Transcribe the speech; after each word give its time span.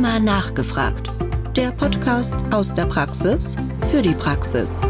Rheuma 0.00 0.18
nachgefragt. 0.18 1.10
Der 1.54 1.72
Podcast 1.72 2.40
aus 2.54 2.72
der 2.72 2.86
Praxis 2.86 3.56
für 3.90 4.00
die 4.00 4.14
Praxis. 4.14 4.80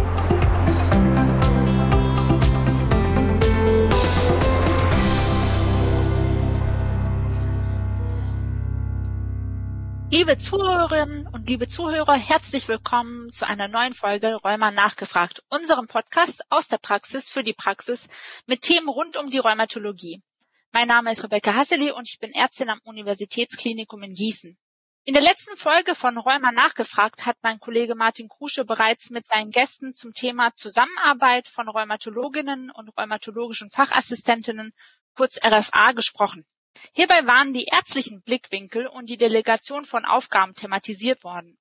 Liebe 10.11 10.39
Zuhörerinnen 10.39 11.27
und 11.27 11.49
liebe 11.49 11.67
Zuhörer, 11.67 12.15
herzlich 12.15 12.69
willkommen 12.69 13.33
zu 13.33 13.45
einer 13.49 13.67
neuen 13.67 13.95
Folge 13.95 14.37
Rheuma 14.45 14.71
nachgefragt, 14.71 15.43
unserem 15.49 15.89
Podcast 15.89 16.45
aus 16.51 16.69
der 16.69 16.79
Praxis 16.79 17.29
für 17.29 17.43
die 17.43 17.55
Praxis 17.55 18.07
mit 18.47 18.63
Themen 18.63 18.89
rund 18.89 19.17
um 19.17 19.29
die 19.29 19.39
Rheumatologie. 19.39 20.23
Mein 20.71 20.87
Name 20.87 21.11
ist 21.11 21.25
Rebecca 21.25 21.53
Hasseli 21.53 21.91
und 21.91 22.09
ich 22.09 22.21
bin 22.21 22.31
Ärztin 22.33 22.69
am 22.69 22.79
Universitätsklinikum 22.85 24.05
in 24.05 24.15
Gießen. 24.15 24.57
In 25.05 25.15
der 25.15 25.23
letzten 25.23 25.57
Folge 25.57 25.95
von 25.95 26.19
Rheuma 26.19 26.53
nachgefragt 26.53 27.25
hat 27.25 27.39
mein 27.41 27.59
Kollege 27.59 27.95
Martin 27.95 28.29
Krusche 28.29 28.67
bereits 28.67 29.09
mit 29.09 29.25
seinen 29.25 29.51
Gästen 29.51 29.95
zum 29.95 30.13
Thema 30.13 30.55
Zusammenarbeit 30.55 31.49
von 31.49 31.71
Rheumatologinnen 31.71 32.71
und 32.71 32.91
rheumatologischen 32.91 33.71
Fachassistentinnen, 33.71 34.73
kurz 35.15 35.41
RFA, 35.43 35.93
gesprochen. 35.93 36.45
Hierbei 36.93 37.25
waren 37.25 37.55
die 37.55 37.65
ärztlichen 37.65 38.23
Blickwinkel 38.23 38.87
und 38.87 39.09
die 39.09 39.17
Delegation 39.17 39.87
von 39.87 40.05
Aufgaben 40.05 40.55
thematisiert 40.55 41.25
worden. 41.25 41.59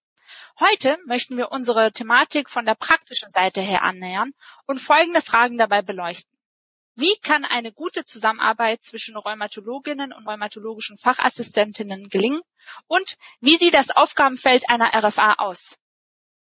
Heute 0.59 0.97
möchten 1.05 1.37
wir 1.37 1.49
unsere 1.49 1.93
Thematik 1.93 2.49
von 2.49 2.65
der 2.65 2.75
praktischen 2.75 3.29
Seite 3.29 3.61
her 3.61 3.83
annähern 3.83 4.33
und 4.65 4.81
folgende 4.81 5.21
Fragen 5.21 5.57
dabei 5.57 5.81
beleuchten. 5.81 6.38
Wie 6.99 7.15
kann 7.21 7.45
eine 7.45 7.71
gute 7.71 8.03
Zusammenarbeit 8.03 8.83
zwischen 8.83 9.15
Rheumatologinnen 9.15 10.11
und 10.11 10.27
rheumatologischen 10.27 10.97
Fachassistentinnen 10.97 12.09
gelingen? 12.09 12.41
Und 12.87 13.15
wie 13.39 13.55
sieht 13.55 13.73
das 13.73 13.89
Aufgabenfeld 13.89 14.65
einer 14.69 14.91
RFA 14.93 15.35
aus? 15.37 15.77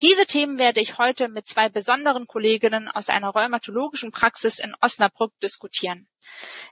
Diese 0.02 0.26
Themen 0.26 0.58
werde 0.58 0.80
ich 0.80 0.98
heute 0.98 1.28
mit 1.28 1.46
zwei 1.46 1.70
besonderen 1.70 2.26
Kolleginnen 2.26 2.90
aus 2.90 3.08
einer 3.08 3.30
rheumatologischen 3.30 4.12
Praxis 4.12 4.58
in 4.58 4.74
Osnabrück 4.82 5.32
diskutieren. 5.40 6.06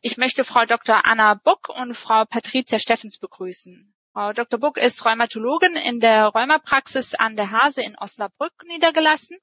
Ich 0.03 0.19
möchte 0.19 0.44
Frau 0.44 0.67
Dr. 0.67 1.06
Anna 1.06 1.41
Buck 1.42 1.70
und 1.70 1.94
Frau 1.94 2.27
Patricia 2.27 2.78
Steffens 2.78 3.17
begrüßen. 3.17 3.94
Frau 4.12 4.34
Dr. 4.34 4.61
Buck 4.61 4.77
ist 4.77 5.06
Rheumatologin 5.06 5.77
in 5.77 6.00
der 6.00 6.27
Rheumapraxis 6.27 7.15
an 7.15 7.34
der 7.34 7.50
Hase 7.50 7.81
in 7.81 7.97
Osnabrück 7.97 8.53
niedergelassen 8.67 9.39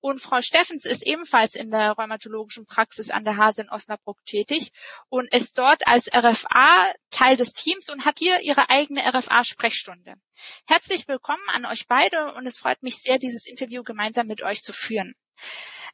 und 0.00 0.20
Frau 0.20 0.40
Steffens 0.40 0.84
ist 0.84 1.06
ebenfalls 1.06 1.54
in 1.54 1.70
der 1.70 1.92
rheumatologischen 1.92 2.66
Praxis 2.66 3.10
an 3.10 3.24
der 3.24 3.36
Hase 3.36 3.62
in 3.62 3.70
Osnabrück 3.70 4.24
tätig 4.24 4.72
und 5.08 5.32
ist 5.32 5.58
dort 5.58 5.86
als 5.86 6.08
RFA 6.12 6.92
Teil 7.10 7.36
des 7.36 7.52
Teams 7.52 7.88
und 7.88 8.04
hat 8.04 8.18
hier 8.18 8.40
ihre 8.40 8.70
eigene 8.70 9.02
RFA-Sprechstunde. 9.06 10.14
Herzlich 10.66 11.06
willkommen 11.08 11.42
an 11.48 11.66
euch 11.66 11.86
beide 11.86 12.34
und 12.34 12.46
es 12.46 12.58
freut 12.58 12.82
mich 12.82 12.96
sehr, 12.96 13.18
dieses 13.18 13.46
Interview 13.46 13.82
gemeinsam 13.82 14.26
mit 14.26 14.42
euch 14.42 14.62
zu 14.62 14.72
führen. 14.72 15.14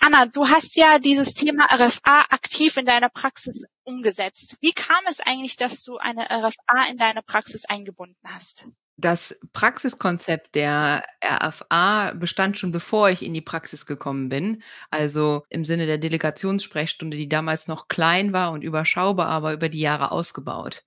Anna, 0.01 0.27
du 0.27 0.49
hast 0.49 0.77
ja 0.77 0.99
dieses 0.99 1.35
Thema 1.35 1.67
RFA 1.73 2.27
aktiv 2.31 2.77
in 2.77 2.87
deiner 2.87 3.09
Praxis 3.09 3.65
umgesetzt. 3.83 4.57
Wie 4.61 4.73
kam 4.73 5.05
es 5.09 5.21
eigentlich, 5.21 5.57
dass 5.57 5.83
du 5.83 5.97
eine 5.97 6.27
RFA 6.31 6.89
in 6.89 6.97
deine 6.97 7.23
Praxis 7.23 7.65
eingebunden 7.65 8.17
hast? 8.25 8.67
Das 9.01 9.39
Praxiskonzept 9.53 10.57
der 10.57 11.05
RFA 11.25 12.15
bestand 12.15 12.59
schon 12.59 12.73
bevor 12.73 13.09
ich 13.11 13.25
in 13.25 13.33
die 13.33 13.41
Praxis 13.41 13.87
gekommen 13.87 14.29
bin. 14.29 14.61
Also 14.91 15.45
im 15.51 15.65
Sinne 15.65 15.87
der 15.87 15.99
Delegationssprechstunde, 15.99 17.17
die 17.17 17.29
damals 17.29 17.69
noch 17.69 17.87
klein 17.87 18.33
war 18.33 18.51
und 18.51 18.65
überschaubar, 18.65 19.29
aber 19.29 19.53
über 19.53 19.69
die 19.69 19.79
Jahre 19.79 20.11
ausgebaut. 20.11 20.83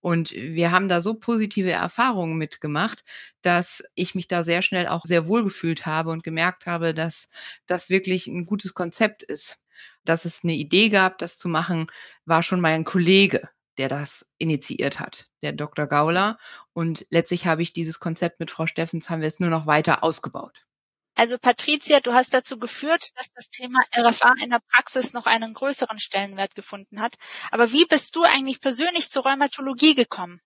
Und 0.00 0.32
wir 0.32 0.70
haben 0.70 0.88
da 0.88 1.02
so 1.02 1.12
positive 1.14 1.70
Erfahrungen 1.70 2.38
mitgemacht, 2.38 3.04
dass 3.42 3.84
ich 3.94 4.14
mich 4.14 4.26
da 4.26 4.42
sehr 4.42 4.62
schnell 4.62 4.86
auch 4.88 5.04
sehr 5.04 5.26
wohl 5.26 5.44
gefühlt 5.44 5.84
habe 5.84 6.10
und 6.12 6.24
gemerkt 6.24 6.64
habe, 6.64 6.94
dass 6.94 7.28
das 7.66 7.90
wirklich 7.90 8.26
ein 8.26 8.46
gutes 8.46 8.72
Konzept 8.72 9.22
ist. 9.22 9.60
Dass 10.06 10.24
es 10.24 10.44
eine 10.44 10.54
Idee 10.54 10.88
gab, 10.88 11.18
das 11.18 11.36
zu 11.36 11.48
machen, 11.48 11.88
war 12.24 12.42
schon 12.42 12.60
mein 12.62 12.84
Kollege 12.84 13.50
der 13.80 13.88
das 13.88 14.28
initiiert 14.36 15.00
hat, 15.00 15.30
der 15.42 15.52
Dr. 15.52 15.86
Gauler. 15.86 16.36
Und 16.74 17.06
letztlich 17.08 17.46
habe 17.46 17.62
ich 17.62 17.72
dieses 17.72 17.98
Konzept 17.98 18.38
mit 18.38 18.50
Frau 18.50 18.66
Steffens, 18.66 19.08
haben 19.08 19.22
wir 19.22 19.26
es 19.26 19.40
nur 19.40 19.48
noch 19.48 19.66
weiter 19.66 20.04
ausgebaut. 20.04 20.66
Also 21.14 21.38
Patricia, 21.38 22.00
du 22.00 22.12
hast 22.12 22.34
dazu 22.34 22.58
geführt, 22.58 23.08
dass 23.16 23.32
das 23.34 23.48
Thema 23.48 23.80
RFA 23.96 24.34
in 24.42 24.50
der 24.50 24.60
Praxis 24.70 25.14
noch 25.14 25.24
einen 25.24 25.54
größeren 25.54 25.98
Stellenwert 25.98 26.54
gefunden 26.54 27.00
hat. 27.00 27.16
Aber 27.50 27.72
wie 27.72 27.86
bist 27.86 28.14
du 28.16 28.22
eigentlich 28.22 28.60
persönlich 28.60 29.08
zur 29.08 29.22
Rheumatologie 29.22 29.94
gekommen? 29.94 30.42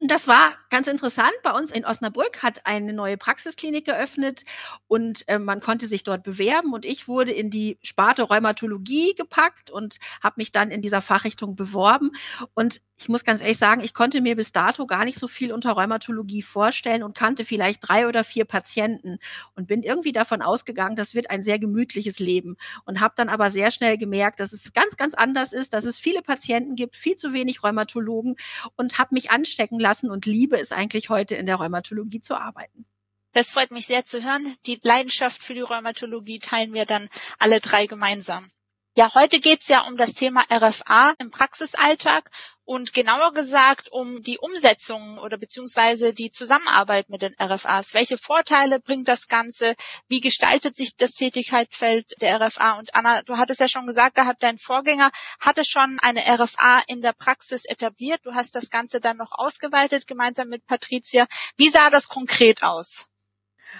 Das 0.00 0.28
war 0.28 0.52
ganz 0.68 0.88
interessant. 0.88 1.32
Bei 1.42 1.52
uns 1.52 1.70
in 1.70 1.86
Osnabrück 1.86 2.42
hat 2.42 2.66
eine 2.66 2.92
neue 2.92 3.16
Praxisklinik 3.16 3.86
geöffnet 3.86 4.42
und 4.88 5.26
äh, 5.26 5.38
man 5.38 5.60
konnte 5.60 5.86
sich 5.86 6.04
dort 6.04 6.22
bewerben 6.22 6.74
und 6.74 6.84
ich 6.84 7.08
wurde 7.08 7.32
in 7.32 7.48
die 7.48 7.78
Sparte 7.82 8.24
Rheumatologie 8.24 9.14
gepackt 9.14 9.70
und 9.70 9.98
habe 10.22 10.34
mich 10.36 10.52
dann 10.52 10.70
in 10.70 10.82
dieser 10.82 11.00
Fachrichtung 11.00 11.56
beworben 11.56 12.10
und 12.52 12.82
ich 12.98 13.08
muss 13.10 13.24
ganz 13.24 13.42
ehrlich 13.42 13.58
sagen, 13.58 13.82
ich 13.82 13.92
konnte 13.92 14.22
mir 14.22 14.36
bis 14.36 14.52
dato 14.52 14.86
gar 14.86 15.04
nicht 15.04 15.18
so 15.18 15.28
viel 15.28 15.52
unter 15.52 15.72
Rheumatologie 15.72 16.40
vorstellen 16.40 17.02
und 17.02 17.16
kannte 17.16 17.44
vielleicht 17.44 17.86
drei 17.86 18.08
oder 18.08 18.24
vier 18.24 18.46
Patienten 18.46 19.18
und 19.54 19.66
bin 19.66 19.82
irgendwie 19.82 20.12
davon 20.12 20.40
ausgegangen, 20.40 20.96
das 20.96 21.14
wird 21.14 21.30
ein 21.30 21.42
sehr 21.42 21.58
gemütliches 21.58 22.18
Leben 22.20 22.56
und 22.86 23.00
habe 23.00 23.12
dann 23.16 23.28
aber 23.28 23.50
sehr 23.50 23.70
schnell 23.70 23.98
gemerkt, 23.98 24.40
dass 24.40 24.52
es 24.52 24.72
ganz, 24.72 24.96
ganz 24.96 25.12
anders 25.12 25.52
ist, 25.52 25.74
dass 25.74 25.84
es 25.84 25.98
viele 25.98 26.22
Patienten 26.22 26.74
gibt, 26.74 26.96
viel 26.96 27.16
zu 27.16 27.32
wenig 27.34 27.62
Rheumatologen 27.62 28.36
und 28.76 28.98
habe 28.98 29.14
mich 29.14 29.30
anstecken 29.30 29.78
lassen 29.86 30.10
und 30.10 30.26
liebe 30.26 30.58
es 30.58 30.72
eigentlich 30.72 31.10
heute 31.10 31.36
in 31.36 31.46
der 31.46 31.56
Rheumatologie 31.56 32.20
zu 32.20 32.34
arbeiten. 32.34 32.86
Das 33.32 33.52
freut 33.52 33.70
mich 33.70 33.86
sehr 33.86 34.04
zu 34.04 34.24
hören. 34.24 34.56
Die 34.66 34.80
Leidenschaft 34.82 35.42
für 35.42 35.54
die 35.54 35.60
Rheumatologie 35.60 36.40
teilen 36.40 36.72
wir 36.72 36.86
dann 36.86 37.08
alle 37.38 37.60
drei 37.60 37.86
gemeinsam. 37.86 38.50
Ja, 38.98 39.12
heute 39.12 39.40
geht's 39.40 39.68
ja 39.68 39.86
um 39.86 39.98
das 39.98 40.14
Thema 40.14 40.46
RFA 40.50 41.12
im 41.18 41.30
Praxisalltag 41.30 42.30
und 42.64 42.94
genauer 42.94 43.34
gesagt 43.34 43.92
um 43.92 44.22
die 44.22 44.38
Umsetzung 44.38 45.18
oder 45.18 45.36
beziehungsweise 45.36 46.14
die 46.14 46.30
Zusammenarbeit 46.30 47.10
mit 47.10 47.20
den 47.20 47.34
RFAs. 47.38 47.92
Welche 47.92 48.16
Vorteile 48.16 48.80
bringt 48.80 49.06
das 49.06 49.28
Ganze? 49.28 49.74
Wie 50.08 50.20
gestaltet 50.20 50.76
sich 50.76 50.96
das 50.96 51.12
Tätigkeitsfeld 51.12 52.22
der 52.22 52.40
RFA? 52.40 52.78
Und 52.78 52.94
Anna, 52.94 53.20
du 53.22 53.36
hattest 53.36 53.60
ja 53.60 53.68
schon 53.68 53.86
gesagt 53.86 54.14
gehabt, 54.14 54.42
dein 54.42 54.56
Vorgänger 54.56 55.10
hatte 55.40 55.64
schon 55.64 55.98
eine 56.00 56.22
RFA 56.26 56.82
in 56.86 57.02
der 57.02 57.12
Praxis 57.12 57.66
etabliert. 57.66 58.20
Du 58.24 58.32
hast 58.32 58.54
das 58.54 58.70
Ganze 58.70 58.98
dann 58.98 59.18
noch 59.18 59.32
ausgeweitet 59.32 60.06
gemeinsam 60.06 60.48
mit 60.48 60.64
Patricia. 60.64 61.26
Wie 61.58 61.68
sah 61.68 61.90
das 61.90 62.08
konkret 62.08 62.62
aus? 62.62 63.10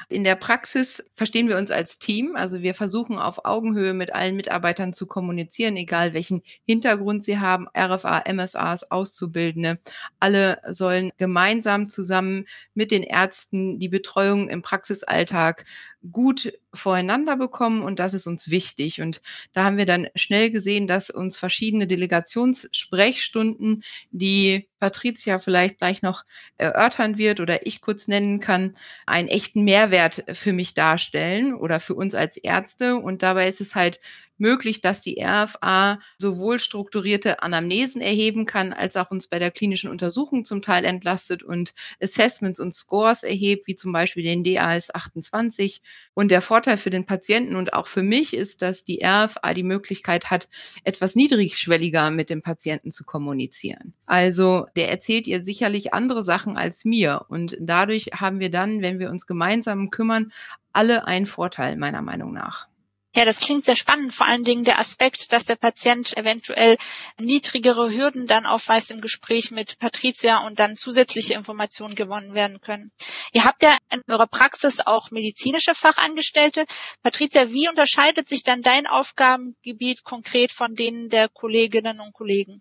In 0.08 0.24
der 0.24 0.36
Praxis 0.36 1.08
verstehen 1.14 1.48
wir 1.48 1.56
uns 1.56 1.70
als 1.70 1.98
Team. 1.98 2.36
Also 2.36 2.62
wir 2.62 2.74
versuchen 2.74 3.18
auf 3.18 3.44
Augenhöhe 3.44 3.94
mit 3.94 4.14
allen 4.14 4.36
Mitarbeitern 4.36 4.92
zu 4.92 5.06
kommunizieren, 5.06 5.76
egal 5.76 6.14
welchen 6.14 6.42
Hintergrund 6.64 7.22
sie 7.22 7.38
haben, 7.38 7.66
RFA, 7.76 8.24
MSAs, 8.32 8.90
Auszubildende. 8.90 9.78
Alle 10.20 10.58
sollen 10.68 11.10
gemeinsam 11.16 11.88
zusammen 11.88 12.44
mit 12.74 12.90
den 12.90 13.02
Ärzten 13.02 13.78
die 13.78 13.88
Betreuung 13.88 14.48
im 14.48 14.62
Praxisalltag 14.62 15.64
gut 16.12 16.52
voreinander 16.72 17.36
bekommen 17.36 17.82
und 17.82 17.98
das 17.98 18.14
ist 18.14 18.26
uns 18.26 18.50
wichtig. 18.50 19.00
Und 19.00 19.20
da 19.52 19.64
haben 19.64 19.76
wir 19.76 19.86
dann 19.86 20.08
schnell 20.14 20.50
gesehen, 20.50 20.86
dass 20.86 21.10
uns 21.10 21.36
verschiedene 21.36 21.86
Delegationssprechstunden, 21.86 23.82
die 24.10 24.68
Patricia 24.86 25.40
vielleicht 25.40 25.78
gleich 25.78 26.02
noch 26.02 26.24
erörtern 26.58 27.18
wird 27.18 27.40
oder 27.40 27.66
ich 27.66 27.80
kurz 27.80 28.06
nennen 28.06 28.38
kann, 28.38 28.76
einen 29.04 29.26
echten 29.26 29.64
Mehrwert 29.64 30.24
für 30.32 30.52
mich 30.52 30.74
darstellen 30.74 31.54
oder 31.54 31.80
für 31.80 31.94
uns 31.94 32.14
als 32.14 32.36
Ärzte. 32.36 32.94
Und 32.94 33.24
dabei 33.24 33.48
ist 33.48 33.60
es 33.60 33.74
halt 33.74 33.98
möglich, 34.38 34.80
dass 34.80 35.02
die 35.02 35.22
RFA 35.22 35.98
sowohl 36.18 36.58
strukturierte 36.58 37.42
Anamnesen 37.42 38.00
erheben 38.00 38.46
kann, 38.46 38.72
als 38.72 38.96
auch 38.96 39.10
uns 39.10 39.26
bei 39.26 39.38
der 39.38 39.50
klinischen 39.50 39.90
Untersuchung 39.90 40.44
zum 40.44 40.62
Teil 40.62 40.84
entlastet 40.84 41.42
und 41.42 41.74
Assessments 42.00 42.60
und 42.60 42.72
Scores 42.72 43.22
erhebt, 43.22 43.66
wie 43.66 43.74
zum 43.74 43.92
Beispiel 43.92 44.22
den 44.22 44.44
DAS 44.44 44.94
28. 44.94 45.82
Und 46.14 46.30
der 46.30 46.40
Vorteil 46.40 46.76
für 46.76 46.90
den 46.90 47.06
Patienten 47.06 47.56
und 47.56 47.72
auch 47.74 47.86
für 47.86 48.02
mich 48.02 48.34
ist, 48.34 48.62
dass 48.62 48.84
die 48.84 49.04
RFA 49.04 49.54
die 49.54 49.62
Möglichkeit 49.62 50.30
hat, 50.30 50.48
etwas 50.84 51.14
niedrigschwelliger 51.14 52.10
mit 52.10 52.30
dem 52.30 52.42
Patienten 52.42 52.90
zu 52.90 53.04
kommunizieren. 53.04 53.94
Also 54.06 54.66
der 54.76 54.90
erzählt 54.90 55.26
ihr 55.26 55.44
sicherlich 55.44 55.94
andere 55.94 56.22
Sachen 56.22 56.56
als 56.56 56.84
mir. 56.84 57.24
Und 57.28 57.56
dadurch 57.60 58.10
haben 58.14 58.40
wir 58.40 58.50
dann, 58.50 58.82
wenn 58.82 58.98
wir 58.98 59.10
uns 59.10 59.26
gemeinsam 59.26 59.90
kümmern, 59.90 60.32
alle 60.72 61.06
einen 61.06 61.26
Vorteil 61.26 61.76
meiner 61.76 62.02
Meinung 62.02 62.32
nach. 62.32 62.68
Ja, 63.16 63.24
das 63.24 63.40
klingt 63.40 63.64
sehr 63.64 63.76
spannend. 63.76 64.12
Vor 64.12 64.26
allen 64.26 64.44
Dingen 64.44 64.64
der 64.64 64.78
Aspekt, 64.78 65.32
dass 65.32 65.46
der 65.46 65.56
Patient 65.56 66.14
eventuell 66.18 66.76
niedrigere 67.18 67.90
Hürden 67.90 68.26
dann 68.26 68.44
aufweist 68.44 68.90
im 68.90 69.00
Gespräch 69.00 69.50
mit 69.50 69.78
Patricia 69.78 70.46
und 70.46 70.58
dann 70.58 70.76
zusätzliche 70.76 71.32
Informationen 71.32 71.94
gewonnen 71.94 72.34
werden 72.34 72.60
können. 72.60 72.92
Ihr 73.32 73.44
habt 73.44 73.62
ja 73.62 73.74
in 73.90 74.02
eurer 74.06 74.26
Praxis 74.26 74.80
auch 74.80 75.10
medizinische 75.10 75.74
Fachangestellte. 75.74 76.66
Patricia, 77.02 77.50
wie 77.54 77.70
unterscheidet 77.70 78.28
sich 78.28 78.42
dann 78.42 78.60
dein 78.60 78.86
Aufgabengebiet 78.86 80.04
konkret 80.04 80.52
von 80.52 80.74
denen 80.74 81.08
der 81.08 81.30
Kolleginnen 81.30 82.00
und 82.00 82.12
Kollegen? 82.12 82.60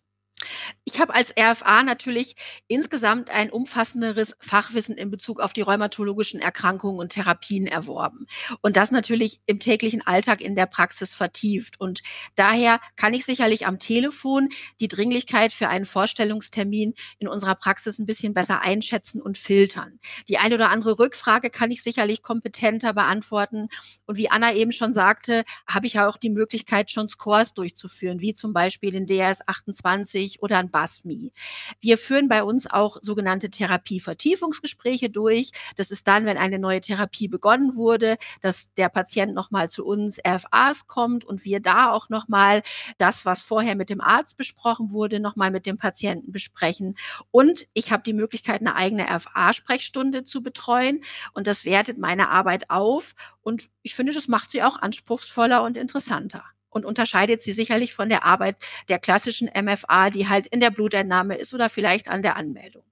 Ich 0.87 0.99
habe 0.99 1.15
als 1.15 1.33
RFA 1.37 1.81
natürlich 1.81 2.35
insgesamt 2.67 3.31
ein 3.31 3.49
umfassenderes 3.49 4.37
Fachwissen 4.39 4.95
in 4.95 5.09
Bezug 5.09 5.39
auf 5.39 5.51
die 5.51 5.61
rheumatologischen 5.61 6.39
Erkrankungen 6.39 6.99
und 6.99 7.09
Therapien 7.09 7.65
erworben. 7.65 8.27
Und 8.61 8.77
das 8.77 8.91
natürlich 8.91 9.41
im 9.47 9.59
täglichen 9.59 10.05
Alltag 10.05 10.41
in 10.41 10.55
der 10.55 10.67
Praxis 10.67 11.15
vertieft. 11.15 11.79
Und 11.79 12.03
daher 12.35 12.79
kann 12.97 13.15
ich 13.15 13.25
sicherlich 13.25 13.65
am 13.65 13.79
Telefon 13.79 14.49
die 14.79 14.87
Dringlichkeit 14.87 15.51
für 15.51 15.69
einen 15.69 15.85
Vorstellungstermin 15.85 16.93
in 17.17 17.27
unserer 17.27 17.55
Praxis 17.55 17.97
ein 17.97 18.05
bisschen 18.05 18.35
besser 18.35 18.61
einschätzen 18.61 19.23
und 19.23 19.39
filtern. 19.39 19.99
Die 20.29 20.37
eine 20.37 20.53
oder 20.53 20.69
andere 20.69 20.99
Rückfrage 20.99 21.49
kann 21.49 21.71
ich 21.71 21.81
sicherlich 21.81 22.21
kompetenter 22.21 22.93
beantworten. 22.93 23.69
Und 24.05 24.17
wie 24.17 24.29
Anna 24.29 24.53
eben 24.53 24.71
schon 24.71 24.93
sagte, 24.93 25.45
habe 25.67 25.87
ich 25.87 25.93
ja 25.93 26.07
auch 26.07 26.17
die 26.17 26.29
Möglichkeit, 26.29 26.91
schon 26.91 27.07
Scores 27.07 27.55
durchzuführen, 27.55 28.21
wie 28.21 28.35
zum 28.35 28.53
Beispiel 28.53 28.91
den 28.91 29.07
DRS 29.07 29.47
28 29.47 30.43
oder 30.43 30.59
ein 30.59 30.74
BASMI. 30.75 31.31
Wir 31.79 31.97
führen 31.97 32.27
bei 32.27 32.43
uns 32.43 32.69
auch 32.69 32.97
sogenannte 33.01 33.49
Therapievertiefungsgespräche 33.49 35.09
durch. 35.09 35.51
Das 35.77 35.89
ist 35.89 36.05
dann, 36.09 36.25
wenn 36.25 36.37
eine 36.37 36.59
neue 36.59 36.81
Therapie 36.81 37.29
begonnen 37.29 37.77
wurde, 37.77 38.17
dass 38.41 38.73
der 38.73 38.89
Patient 38.89 39.33
nochmal 39.33 39.69
zu 39.69 39.85
uns 39.85 40.19
RFAs 40.27 40.87
kommt 40.87 41.23
und 41.23 41.45
wir 41.45 41.61
da 41.61 41.93
auch 41.93 42.09
nochmal 42.09 42.61
das, 42.97 43.25
was 43.25 43.41
vorher 43.41 43.75
mit 43.77 43.89
dem 43.89 44.01
Arzt 44.01 44.35
besprochen 44.35 44.91
wurde, 44.91 45.21
nochmal 45.21 45.49
mit 45.49 45.65
dem 45.65 45.77
Patienten 45.77 46.33
besprechen. 46.33 46.95
Und 47.31 47.67
ich 47.73 47.93
habe 47.93 48.03
die 48.03 48.11
Möglichkeit, 48.11 48.59
eine 48.59 48.75
eigene 48.75 49.07
RFA-Sprechstunde 49.09 50.25
zu 50.25 50.43
betreuen 50.43 51.05
und 51.31 51.47
das 51.47 51.63
wertet 51.63 51.99
meine 51.99 52.27
Arbeit 52.27 52.69
auf 52.69 53.15
und 53.41 53.69
ich 53.81 53.95
finde, 53.95 54.11
das 54.11 54.27
macht 54.27 54.51
sie 54.51 54.61
auch 54.61 54.77
anspruchsvoller 54.77 55.63
und 55.63 55.77
interessanter 55.77 56.43
und 56.75 56.85
unterscheidet 56.85 57.41
sie 57.41 57.53
sicherlich 57.53 57.93
von 57.93 58.09
der 58.09 58.25
Arbeit 58.25 58.57
der 58.89 58.99
klassischen 58.99 59.49
MFA, 59.49 60.09
die 60.09 60.27
halt 60.27 60.45
in 60.45 60.59
der 60.59 60.71
Blutentnahme 60.71 61.35
ist 61.35 61.53
oder 61.53 61.69
vielleicht 61.69 62.09
an 62.09 62.21
der 62.21 62.35
Anmeldung. 62.35 62.83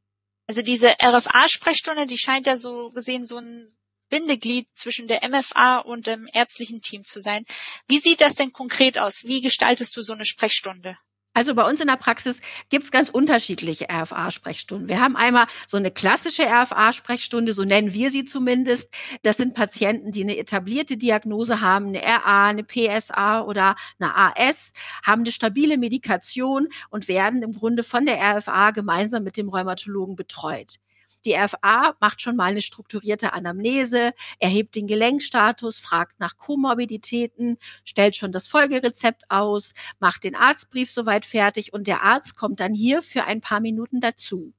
Also 0.47 0.61
diese 0.61 0.95
RFA-Sprechstunde, 1.03 2.07
die 2.07 2.17
scheint 2.17 2.47
ja 2.47 2.57
so 2.57 2.91
gesehen 2.91 3.25
so 3.25 3.37
ein 3.37 3.67
Bindeglied 4.09 4.67
zwischen 4.73 5.07
der 5.07 5.27
MFA 5.27 5.79
und 5.79 6.07
dem 6.07 6.29
ärztlichen 6.31 6.81
Team 6.81 7.03
zu 7.03 7.19
sein. 7.19 7.43
Wie 7.87 7.99
sieht 7.99 8.21
das 8.21 8.35
denn 8.35 8.53
konkret 8.53 8.97
aus? 8.97 9.23
Wie 9.23 9.41
gestaltest 9.41 9.95
du 9.97 10.01
so 10.01 10.13
eine 10.13 10.25
Sprechstunde? 10.25 10.97
Also 11.35 11.55
bei 11.55 11.67
uns 11.67 11.81
in 11.81 11.87
der 11.87 11.95
Praxis 11.95 12.41
gibt's 12.69 12.91
ganz 12.91 13.09
unterschiedliche 13.09 13.87
RFA-Sprechstunden. 13.89 14.87
Wir 14.87 15.01
haben 15.01 15.15
einmal 15.15 15.47
so 15.65 15.77
eine 15.77 15.89
klassische 15.89 16.43
RFA-Sprechstunde, 16.43 17.53
so 17.53 17.63
nennen 17.63 17.93
wir 17.93 18.11
sie 18.11 18.23
zumindest. 18.23 18.93
Das 19.23 19.37
sind 19.37 19.55
Patienten, 19.55 20.11
die 20.11 20.21
eine 20.21 20.37
etablierte 20.37 20.95
Diagnose 20.95 21.59
haben, 21.59 21.87
eine 21.87 22.03
RA, 22.03 22.47
eine 22.49 22.63
PSA 22.63 23.41
oder 23.41 23.75
eine 23.99 24.15
AS, 24.15 24.73
haben 25.03 25.21
eine 25.21 25.31
stabile 25.31 25.79
Medikation 25.79 26.67
und 26.91 27.07
werden 27.07 27.41
im 27.41 27.53
Grunde 27.53 27.83
von 27.83 28.05
der 28.05 28.37
RFA 28.37 28.69
gemeinsam 28.69 29.23
mit 29.23 29.35
dem 29.35 29.49
Rheumatologen 29.49 30.15
betreut. 30.15 30.77
Die 31.25 31.35
RFA 31.35 31.95
macht 31.99 32.21
schon 32.21 32.35
mal 32.35 32.45
eine 32.45 32.61
strukturierte 32.61 33.33
Anamnese, 33.33 34.13
erhebt 34.39 34.75
den 34.75 34.87
Gelenkstatus, 34.87 35.79
fragt 35.79 36.19
nach 36.19 36.37
Komorbiditäten, 36.37 37.57
stellt 37.85 38.15
schon 38.15 38.31
das 38.31 38.47
Folgerezept 38.47 39.23
aus, 39.29 39.73
macht 39.99 40.23
den 40.23 40.35
Arztbrief 40.35 40.91
soweit 40.91 41.25
fertig 41.25 41.73
und 41.73 41.87
der 41.87 42.03
Arzt 42.03 42.35
kommt 42.35 42.59
dann 42.59 42.73
hier 42.73 43.01
für 43.01 43.23
ein 43.23 43.41
paar 43.41 43.59
Minuten 43.59 43.99
dazu. 43.99 44.53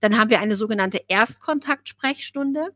Dann 0.00 0.18
haben 0.18 0.30
wir 0.30 0.40
eine 0.40 0.54
sogenannte 0.54 1.02
Erstkontaktsprechstunde. 1.08 2.74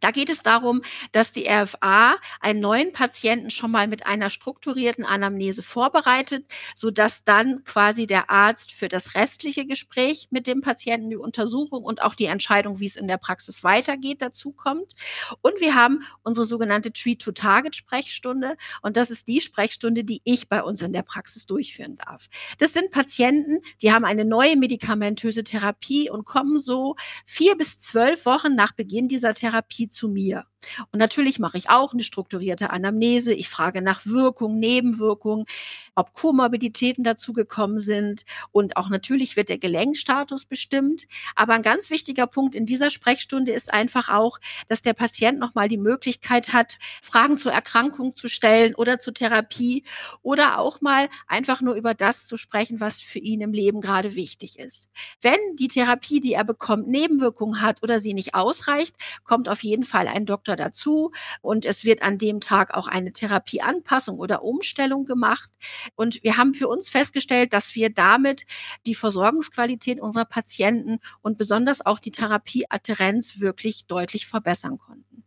Da 0.00 0.10
geht 0.10 0.28
es 0.28 0.42
darum, 0.42 0.82
dass 1.12 1.32
die 1.32 1.48
RFA 1.48 2.16
einen 2.40 2.60
neuen 2.60 2.92
Patienten 2.92 3.50
schon 3.50 3.70
mal 3.70 3.88
mit 3.88 4.06
einer 4.06 4.30
strukturierten 4.30 5.04
Anamnese 5.04 5.62
vorbereitet, 5.62 6.44
so 6.74 6.90
dass 6.90 7.24
dann 7.24 7.64
quasi 7.64 8.06
der 8.06 8.30
Arzt 8.30 8.72
für 8.72 8.88
das 8.88 9.14
restliche 9.14 9.66
Gespräch 9.66 10.28
mit 10.30 10.46
dem 10.46 10.60
Patienten 10.60 11.10
die 11.10 11.16
Untersuchung 11.16 11.82
und 11.82 12.02
auch 12.02 12.14
die 12.14 12.26
Entscheidung, 12.26 12.80
wie 12.80 12.86
es 12.86 12.96
in 12.96 13.08
der 13.08 13.18
Praxis 13.18 13.62
weitergeht, 13.64 14.22
dazu 14.22 14.52
kommt. 14.52 14.92
Und 15.40 15.60
wir 15.60 15.74
haben 15.74 16.02
unsere 16.22 16.44
sogenannte 16.44 16.92
Treat-to-Target-Sprechstunde. 16.92 18.56
Und 18.82 18.96
das 18.96 19.10
ist 19.10 19.28
die 19.28 19.40
Sprechstunde, 19.40 20.04
die 20.04 20.20
ich 20.24 20.48
bei 20.48 20.62
uns 20.62 20.82
in 20.82 20.92
der 20.92 21.02
Praxis 21.02 21.46
durchführen 21.46 21.96
darf. 21.96 22.28
Das 22.58 22.72
sind 22.72 22.90
Patienten, 22.90 23.60
die 23.80 23.92
haben 23.92 24.04
eine 24.04 24.24
neue 24.24 24.56
medikamentöse 24.56 25.44
Therapie 25.44 26.10
und 26.10 26.24
kommen 26.24 26.58
so 26.58 26.96
vier 27.26 27.56
bis 27.56 27.78
zwölf 27.78 28.26
Wochen 28.26 28.54
nach 28.54 28.72
Beginn 28.72 29.08
dieser 29.08 29.34
Therapie 29.34 29.81
zu 29.88 30.08
mir. 30.08 30.46
Und 30.90 30.98
natürlich 30.98 31.38
mache 31.38 31.58
ich 31.58 31.70
auch 31.70 31.92
eine 31.92 32.02
strukturierte 32.02 32.70
Anamnese. 32.70 33.32
Ich 33.32 33.48
frage 33.48 33.82
nach 33.82 34.06
Wirkung, 34.06 34.58
Nebenwirkung, 34.58 35.46
ob 35.94 36.12
Komorbiditäten 36.12 37.04
dazugekommen 37.04 37.78
sind. 37.78 38.24
Und 38.50 38.76
auch 38.76 38.88
natürlich 38.88 39.36
wird 39.36 39.48
der 39.48 39.58
Gelenkstatus 39.58 40.44
bestimmt. 40.44 41.06
Aber 41.36 41.54
ein 41.54 41.62
ganz 41.62 41.90
wichtiger 41.90 42.26
Punkt 42.26 42.54
in 42.54 42.66
dieser 42.66 42.90
Sprechstunde 42.90 43.52
ist 43.52 43.72
einfach 43.72 44.08
auch, 44.08 44.38
dass 44.68 44.82
der 44.82 44.94
Patient 44.94 45.38
nochmal 45.38 45.68
die 45.68 45.78
Möglichkeit 45.78 46.52
hat, 46.52 46.78
Fragen 47.02 47.38
zur 47.38 47.52
Erkrankung 47.52 48.14
zu 48.14 48.28
stellen 48.28 48.74
oder 48.74 48.98
zur 48.98 49.14
Therapie 49.14 49.84
oder 50.22 50.58
auch 50.58 50.80
mal 50.80 51.08
einfach 51.26 51.60
nur 51.60 51.74
über 51.74 51.94
das 51.94 52.26
zu 52.26 52.36
sprechen, 52.36 52.80
was 52.80 53.00
für 53.00 53.18
ihn 53.18 53.40
im 53.40 53.52
Leben 53.52 53.80
gerade 53.80 54.14
wichtig 54.14 54.58
ist. 54.58 54.88
Wenn 55.20 55.38
die 55.58 55.68
Therapie, 55.68 56.20
die 56.20 56.34
er 56.34 56.44
bekommt, 56.44 56.88
Nebenwirkungen 56.88 57.60
hat 57.60 57.82
oder 57.82 57.98
sie 57.98 58.14
nicht 58.14 58.34
ausreicht, 58.34 58.96
kommt 59.24 59.48
auf 59.48 59.62
jeden 59.62 59.84
Fall 59.84 60.08
ein 60.08 60.26
Doktor 60.26 60.51
Doktor 60.52 60.56
dazu 60.56 61.12
und 61.40 61.64
es 61.64 61.84
wird 61.84 62.02
an 62.02 62.18
dem 62.18 62.40
Tag 62.40 62.74
auch 62.74 62.86
eine 62.86 63.12
Therapieanpassung 63.12 64.18
oder 64.18 64.42
Umstellung 64.42 65.04
gemacht. 65.04 65.50
Und 65.96 66.22
wir 66.22 66.36
haben 66.36 66.54
für 66.54 66.68
uns 66.68 66.88
festgestellt, 66.88 67.52
dass 67.52 67.74
wir 67.74 67.90
damit 67.90 68.46
die 68.86 68.94
Versorgungsqualität 68.94 70.00
unserer 70.00 70.24
Patienten 70.24 71.00
und 71.22 71.38
besonders 71.38 71.84
auch 71.84 71.98
die 71.98 72.10
Therapieadherenz 72.10 73.40
wirklich 73.40 73.86
deutlich 73.86 74.26
verbessern 74.26 74.78
konnten. 74.78 75.24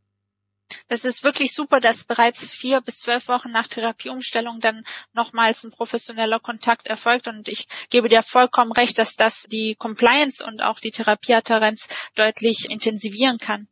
Das 0.88 1.06
ist 1.06 1.24
wirklich 1.24 1.54
super, 1.54 1.80
dass 1.80 2.04
bereits 2.04 2.52
vier 2.52 2.82
bis 2.82 3.00
zwölf 3.00 3.28
Wochen 3.28 3.52
nach 3.52 3.68
Therapieumstellung 3.68 4.60
dann 4.60 4.84
nochmals 5.14 5.64
ein 5.64 5.72
professioneller 5.72 6.40
Kontakt 6.40 6.88
erfolgt. 6.88 7.28
Und 7.28 7.48
ich 7.48 7.68
gebe 7.90 8.10
dir 8.10 8.24
vollkommen 8.24 8.72
recht, 8.72 8.98
dass 8.98 9.16
das 9.16 9.44
die 9.44 9.76
Compliance 9.76 10.46
und 10.46 10.62
auch 10.62 10.80
die 10.80 10.92
Therapieadherenz 10.92 11.88
deutlich 12.16 12.70
intensivieren 12.70 13.38
kann. 13.38 13.68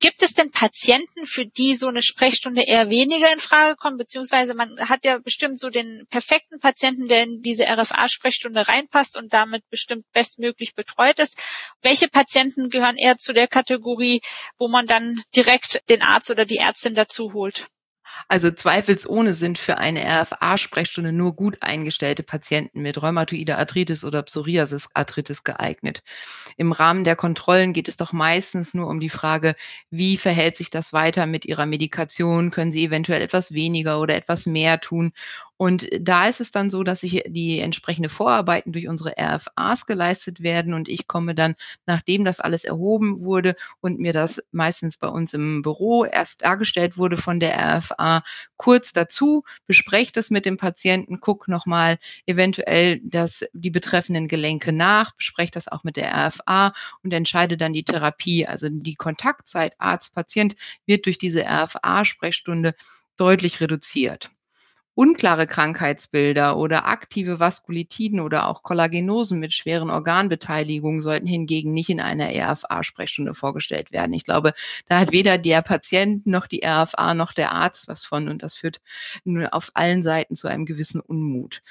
Gibt 0.00 0.22
es 0.22 0.32
denn 0.32 0.52
Patienten, 0.52 1.26
für 1.26 1.44
die 1.44 1.74
so 1.74 1.88
eine 1.88 2.02
Sprechstunde 2.02 2.62
eher 2.62 2.88
weniger 2.88 3.32
in 3.32 3.40
Frage 3.40 3.74
kommt, 3.74 3.98
beziehungsweise 3.98 4.54
man 4.54 4.78
hat 4.88 5.04
ja 5.04 5.18
bestimmt 5.18 5.58
so 5.58 5.70
den 5.70 6.06
perfekten 6.08 6.60
Patienten, 6.60 7.08
der 7.08 7.24
in 7.24 7.42
diese 7.42 7.64
RFA-Sprechstunde 7.64 8.68
reinpasst 8.68 9.16
und 9.16 9.32
damit 9.32 9.68
bestimmt 9.70 10.04
bestmöglich 10.12 10.74
betreut 10.74 11.18
ist. 11.18 11.42
Welche 11.82 12.08
Patienten 12.08 12.70
gehören 12.70 12.96
eher 12.96 13.16
zu 13.16 13.32
der 13.32 13.48
Kategorie, 13.48 14.20
wo 14.56 14.68
man 14.68 14.86
dann 14.86 15.20
direkt 15.34 15.82
den 15.88 16.02
Arzt 16.02 16.30
oder 16.30 16.44
die 16.44 16.58
Ärztin 16.58 16.94
dazu 16.94 17.32
holt? 17.32 17.66
Also 18.28 18.50
zweifelsohne 18.50 19.34
sind 19.34 19.58
für 19.58 19.78
eine 19.78 20.04
RFA-Sprechstunde 20.04 21.12
nur 21.12 21.34
gut 21.34 21.58
eingestellte 21.60 22.22
Patienten 22.22 22.82
mit 22.82 23.00
rheumatoider 23.00 23.58
Arthritis 23.58 24.04
oder 24.04 24.22
Psoriasis-Arthritis 24.22 25.44
geeignet. 25.44 26.02
Im 26.56 26.72
Rahmen 26.72 27.04
der 27.04 27.16
Kontrollen 27.16 27.72
geht 27.72 27.88
es 27.88 27.96
doch 27.96 28.12
meistens 28.12 28.74
nur 28.74 28.88
um 28.88 29.00
die 29.00 29.10
Frage, 29.10 29.54
wie 29.90 30.16
verhält 30.16 30.56
sich 30.56 30.70
das 30.70 30.92
weiter 30.92 31.26
mit 31.26 31.44
ihrer 31.44 31.66
Medikation? 31.66 32.50
Können 32.50 32.72
sie 32.72 32.84
eventuell 32.84 33.22
etwas 33.22 33.52
weniger 33.52 34.00
oder 34.00 34.14
etwas 34.14 34.46
mehr 34.46 34.80
tun? 34.80 35.12
Und 35.58 35.88
da 36.00 36.26
ist 36.28 36.40
es 36.40 36.52
dann 36.52 36.70
so, 36.70 36.84
dass 36.84 37.00
sich 37.00 37.24
die 37.26 37.58
entsprechende 37.58 38.08
Vorarbeiten 38.08 38.72
durch 38.72 38.88
unsere 38.88 39.14
RFAs 39.20 39.86
geleistet 39.86 40.40
werden 40.40 40.72
und 40.72 40.88
ich 40.88 41.08
komme 41.08 41.34
dann, 41.34 41.56
nachdem 41.84 42.24
das 42.24 42.38
alles 42.38 42.64
erhoben 42.64 43.24
wurde 43.24 43.56
und 43.80 43.98
mir 43.98 44.12
das 44.12 44.40
meistens 44.52 44.96
bei 44.98 45.08
uns 45.08 45.34
im 45.34 45.62
Büro 45.62 46.04
erst 46.04 46.44
dargestellt 46.44 46.96
wurde 46.96 47.16
von 47.16 47.40
der 47.40 47.78
RFA, 47.78 48.22
kurz 48.56 48.92
dazu, 48.92 49.42
bespreche 49.66 50.12
das 50.12 50.30
mit 50.30 50.46
dem 50.46 50.58
Patienten, 50.58 51.18
guck 51.20 51.48
nochmal 51.48 51.98
eventuell 52.26 53.00
das, 53.02 53.44
die 53.52 53.70
betreffenden 53.70 54.28
Gelenke 54.28 54.72
nach, 54.72 55.12
bespreche 55.16 55.50
das 55.50 55.66
auch 55.66 55.82
mit 55.82 55.96
der 55.96 56.14
RFA 56.14 56.72
und 57.02 57.12
entscheide 57.12 57.56
dann 57.56 57.72
die 57.72 57.82
Therapie. 57.84 58.46
Also 58.46 58.68
die 58.70 58.94
Kontaktzeit 58.94 59.74
Arzt-Patient 59.78 60.54
wird 60.86 61.06
durch 61.06 61.18
diese 61.18 61.44
RFA-Sprechstunde 61.48 62.74
deutlich 63.16 63.60
reduziert. 63.60 64.30
Unklare 64.98 65.46
Krankheitsbilder 65.46 66.56
oder 66.56 66.88
aktive 66.88 67.38
Vaskulitiden 67.38 68.18
oder 68.18 68.48
auch 68.48 68.64
Kollagenosen 68.64 69.38
mit 69.38 69.52
schweren 69.52 69.90
Organbeteiligungen 69.90 71.02
sollten 71.02 71.28
hingegen 71.28 71.72
nicht 71.72 71.88
in 71.88 72.00
einer 72.00 72.30
RFA-Sprechstunde 72.30 73.32
vorgestellt 73.32 73.92
werden. 73.92 74.12
Ich 74.12 74.24
glaube, 74.24 74.54
da 74.88 74.98
hat 74.98 75.12
weder 75.12 75.38
der 75.38 75.62
Patient 75.62 76.26
noch 76.26 76.48
die 76.48 76.64
RFA 76.66 77.14
noch 77.14 77.32
der 77.32 77.52
Arzt 77.52 77.86
was 77.86 78.04
von 78.04 78.28
und 78.28 78.42
das 78.42 78.54
führt 78.54 78.80
nur 79.22 79.54
auf 79.54 79.70
allen 79.74 80.02
Seiten 80.02 80.34
zu 80.34 80.48
einem 80.48 80.66
gewissen 80.66 81.00
Unmut. 81.00 81.62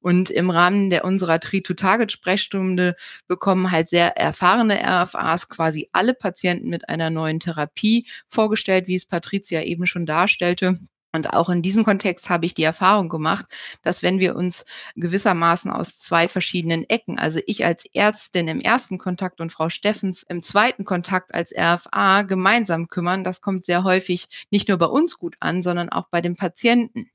Und 0.00 0.28
im 0.28 0.50
Rahmen 0.50 0.90
der 0.90 1.06
unserer 1.06 1.40
Treat-to-Target-Sprechstunde 1.40 2.96
bekommen 3.26 3.70
halt 3.70 3.88
sehr 3.88 4.18
erfahrene 4.18 4.78
RFAs 4.84 5.48
quasi 5.48 5.88
alle 5.92 6.12
Patienten 6.12 6.68
mit 6.68 6.90
einer 6.90 7.08
neuen 7.08 7.40
Therapie 7.40 8.06
vorgestellt, 8.28 8.88
wie 8.88 8.96
es 8.96 9.06
Patricia 9.06 9.62
eben 9.62 9.86
schon 9.86 10.04
darstellte. 10.04 10.80
Und 11.14 11.32
auch 11.32 11.48
in 11.48 11.62
diesem 11.62 11.84
Kontext 11.84 12.28
habe 12.28 12.44
ich 12.44 12.54
die 12.54 12.64
Erfahrung 12.64 13.08
gemacht, 13.08 13.46
dass 13.82 14.02
wenn 14.02 14.18
wir 14.18 14.34
uns 14.34 14.64
gewissermaßen 14.96 15.70
aus 15.70 16.00
zwei 16.00 16.26
verschiedenen 16.26 16.90
Ecken, 16.90 17.20
also 17.20 17.38
ich 17.46 17.64
als 17.64 17.84
Ärztin 17.94 18.48
im 18.48 18.60
ersten 18.60 18.98
Kontakt 18.98 19.40
und 19.40 19.52
Frau 19.52 19.68
Steffens 19.68 20.24
im 20.24 20.42
zweiten 20.42 20.84
Kontakt 20.84 21.32
als 21.32 21.54
RFA 21.56 22.22
gemeinsam 22.22 22.88
kümmern, 22.88 23.22
das 23.22 23.40
kommt 23.40 23.64
sehr 23.64 23.84
häufig 23.84 24.26
nicht 24.50 24.66
nur 24.66 24.76
bei 24.76 24.86
uns 24.86 25.16
gut 25.16 25.36
an, 25.38 25.62
sondern 25.62 25.88
auch 25.88 26.08
bei 26.08 26.20
den 26.20 26.34
Patienten. 26.34 27.08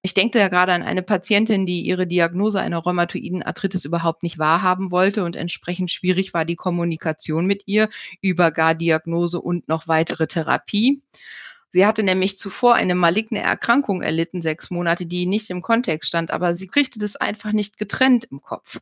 Ich 0.00 0.14
denke 0.14 0.38
da 0.38 0.48
gerade 0.48 0.72
an 0.72 0.82
eine 0.82 1.02
Patientin, 1.02 1.66
die 1.66 1.82
ihre 1.82 2.06
Diagnose 2.06 2.58
einer 2.58 2.78
rheumatoiden 2.78 3.42
Arthritis 3.42 3.84
überhaupt 3.84 4.22
nicht 4.22 4.38
wahrhaben 4.38 4.90
wollte 4.90 5.24
und 5.24 5.36
entsprechend 5.36 5.90
schwierig 5.90 6.32
war 6.32 6.46
die 6.46 6.56
Kommunikation 6.56 7.46
mit 7.46 7.64
ihr 7.66 7.90
über 8.22 8.50
gar 8.50 8.74
Diagnose 8.74 9.42
und 9.42 9.68
noch 9.68 9.88
weitere 9.88 10.26
Therapie. 10.26 11.02
Sie 11.72 11.86
hatte 11.86 12.02
nämlich 12.02 12.36
zuvor 12.38 12.74
eine 12.74 12.94
maligne 12.94 13.40
Erkrankung 13.40 14.02
erlitten, 14.02 14.42
sechs 14.42 14.70
Monate, 14.70 15.06
die 15.06 15.26
nicht 15.26 15.50
im 15.50 15.62
Kontext 15.62 16.08
stand, 16.08 16.30
aber 16.30 16.54
sie 16.54 16.66
kriegte 16.66 16.98
das 16.98 17.16
einfach 17.16 17.52
nicht 17.52 17.78
getrennt 17.78 18.24
im 18.30 18.42
Kopf. 18.42 18.78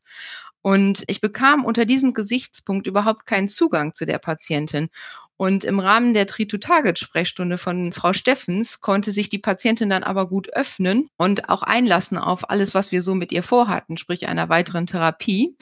Und 0.63 1.05
ich 1.07 1.21
bekam 1.21 1.65
unter 1.65 1.87
diesem 1.87 2.13
Gesichtspunkt 2.15 2.87
überhaupt 2.87 3.27
keinen 3.27 3.49
Zugang 3.49 3.95
zu 3.95 4.07
der 4.07 4.19
Patientin. 4.19 4.89
Und 5.41 5.65
im 5.65 5.81
Rahmen 5.81 6.13
der 6.13 6.27
Trito-Target-Sprechstunde 6.27 7.57
von 7.57 7.95
Frau 7.95 8.13
Steffens 8.13 8.83
konnte 8.83 9.11
sich 9.11 9.31
die 9.31 9.39
Patientin 9.39 9.89
dann 9.89 10.03
aber 10.03 10.29
gut 10.29 10.53
öffnen 10.53 11.09
und 11.17 11.49
auch 11.49 11.63
einlassen 11.63 12.19
auf 12.19 12.51
alles, 12.51 12.75
was 12.75 12.93
wir 12.93 13.01
so 13.01 13.15
mit 13.15 13.33
ihr 13.33 13.43
vorhatten, 13.43 13.97
sprich 13.97 14.29
einer 14.29 14.51
weiteren 14.51 14.87
Therapie. 14.87 15.57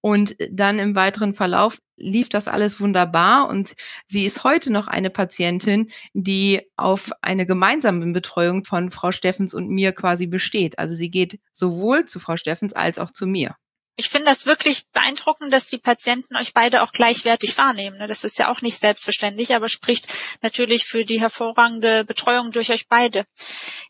Und 0.00 0.34
dann 0.50 0.78
im 0.78 0.94
weiteren 0.94 1.34
Verlauf 1.34 1.76
lief 1.98 2.30
das 2.30 2.48
alles 2.48 2.80
wunderbar 2.80 3.50
und 3.50 3.74
sie 4.06 4.24
ist 4.24 4.44
heute 4.44 4.72
noch 4.72 4.88
eine 4.88 5.10
Patientin, 5.10 5.88
die 6.14 6.62
auf 6.78 7.10
eine 7.20 7.44
gemeinsame 7.44 8.10
Betreuung 8.14 8.64
von 8.64 8.90
Frau 8.90 9.12
Steffens 9.12 9.52
und 9.52 9.68
mir 9.68 9.92
quasi 9.92 10.26
besteht. 10.26 10.78
Also 10.78 10.94
sie 10.94 11.10
geht 11.10 11.38
sowohl 11.52 12.06
zu 12.06 12.18
Frau 12.18 12.38
Steffens 12.38 12.72
als 12.72 12.98
auch 12.98 13.10
zu 13.10 13.26
mir 13.26 13.56
ich 13.98 14.10
finde 14.10 14.26
das 14.26 14.46
wirklich 14.46 14.88
beeindruckend, 14.92 15.52
dass 15.52 15.66
die 15.66 15.76
Patienten 15.76 16.36
euch 16.36 16.54
beide 16.54 16.84
auch 16.84 16.92
gleichwertig 16.92 17.58
wahrnehmen. 17.58 17.98
Ne? 17.98 18.06
Das 18.06 18.22
ist 18.22 18.38
ja 18.38 18.48
auch 18.48 18.62
nicht 18.62 18.78
selbstverständlich, 18.78 19.56
aber 19.56 19.68
spricht 19.68 20.06
natürlich 20.40 20.84
für 20.84 21.04
die 21.04 21.20
hervorragende 21.20 22.04
Betreuung 22.04 22.52
durch 22.52 22.70
euch 22.70 22.86
beide. 22.86 23.26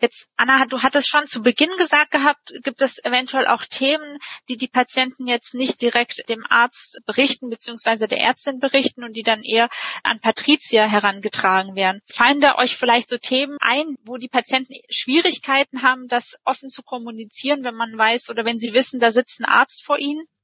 Jetzt, 0.01 0.31
Anna, 0.39 0.65
du 0.65 0.81
hattest 0.81 1.11
schon 1.11 1.27
zu 1.27 1.43
Beginn 1.43 1.69
gesagt 1.77 2.11
gehabt, 2.11 2.55
gibt 2.63 2.81
es 2.81 3.05
eventuell 3.05 3.47
auch 3.47 3.67
Themen, 3.67 4.19
die 4.49 4.57
die 4.57 4.67
Patienten 4.67 5.27
jetzt 5.27 5.55
nicht 5.55 5.83
direkt 5.83 6.27
dem 6.31 6.43
Arzt 6.49 7.03
berichten, 7.05 7.51
beziehungsweise 7.51 8.09
der 8.09 8.23
Ärztin 8.23 8.61
berichten 8.61 9.05
und 9.05 9.15
die 9.15 9.23
dann 9.23 9.43
eher 9.43 9.69
an 10.05 10.21
Patricia 10.21 10.87
herangetragen 10.87 11.77
werden. 11.77 12.01
Fallen 12.11 12.41
da 12.41 12.57
euch 12.57 12.79
vielleicht 12.79 13.11
so 13.11 13.19
Themen 13.19 13.59
ein, 13.61 13.97
wo 14.07 14.17
die 14.17 14.29
Patienten 14.29 14.73
Schwierigkeiten 14.89 15.83
haben, 15.83 16.09
das 16.09 16.39
offen 16.47 16.71
zu 16.71 16.83
kommunizieren, 16.83 17.63
wenn 17.63 17.75
man 17.75 17.99
weiß 17.99 18.31
oder 18.31 18.47
wenn 18.47 18.59
sie 18.59 18.73
wissen, 18.73 19.01
da 19.01 19.11
sitzt 19.11 19.41
ein 19.41 19.45
Arzt 19.45 19.85
vor 19.85 19.98
In. 19.99 20.38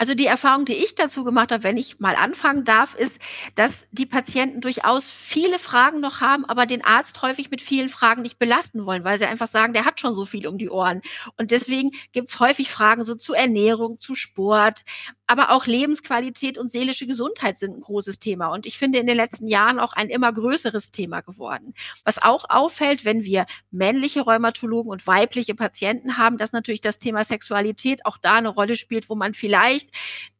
Also 0.00 0.14
die 0.14 0.24
Erfahrung, 0.24 0.64
die 0.64 0.76
ich 0.76 0.94
dazu 0.94 1.24
gemacht 1.24 1.52
habe, 1.52 1.62
wenn 1.62 1.76
ich 1.76 2.00
mal 2.00 2.14
anfangen 2.14 2.64
darf, 2.64 2.94
ist, 2.94 3.20
dass 3.54 3.86
die 3.92 4.06
Patienten 4.06 4.62
durchaus 4.62 5.10
viele 5.10 5.58
Fragen 5.58 6.00
noch 6.00 6.22
haben, 6.22 6.46
aber 6.46 6.64
den 6.64 6.82
Arzt 6.82 7.20
häufig 7.20 7.50
mit 7.50 7.60
vielen 7.60 7.90
Fragen 7.90 8.22
nicht 8.22 8.38
belasten 8.38 8.86
wollen, 8.86 9.04
weil 9.04 9.18
sie 9.18 9.26
einfach 9.26 9.46
sagen, 9.46 9.74
der 9.74 9.84
hat 9.84 10.00
schon 10.00 10.14
so 10.14 10.24
viel 10.24 10.46
um 10.46 10.56
die 10.56 10.70
Ohren. 10.70 11.02
Und 11.36 11.50
deswegen 11.50 11.90
gibt 12.12 12.28
es 12.28 12.40
häufig 12.40 12.70
Fragen 12.70 13.04
so 13.04 13.14
zu 13.14 13.34
Ernährung, 13.34 13.98
zu 13.98 14.14
Sport, 14.14 14.84
aber 15.30 15.50
auch 15.50 15.66
Lebensqualität 15.66 16.58
und 16.58 16.72
seelische 16.72 17.06
Gesundheit 17.06 17.56
sind 17.56 17.76
ein 17.76 17.80
großes 17.80 18.18
Thema. 18.18 18.48
Und 18.48 18.66
ich 18.66 18.78
finde 18.78 18.98
in 18.98 19.06
den 19.06 19.14
letzten 19.14 19.46
Jahren 19.46 19.78
auch 19.78 19.92
ein 19.92 20.08
immer 20.10 20.32
größeres 20.32 20.90
Thema 20.90 21.20
geworden. 21.20 21.72
Was 22.04 22.20
auch 22.20 22.46
auffällt, 22.48 23.04
wenn 23.04 23.22
wir 23.22 23.46
männliche 23.70 24.22
Rheumatologen 24.22 24.90
und 24.90 25.06
weibliche 25.06 25.54
Patienten 25.54 26.16
haben, 26.16 26.36
dass 26.36 26.50
natürlich 26.50 26.80
das 26.80 26.98
Thema 26.98 27.22
Sexualität 27.22 28.06
auch 28.06 28.16
da 28.16 28.34
eine 28.34 28.48
Rolle 28.48 28.74
spielt, 28.74 29.08
wo 29.08 29.14
man 29.14 29.32
vielleicht 29.32 29.89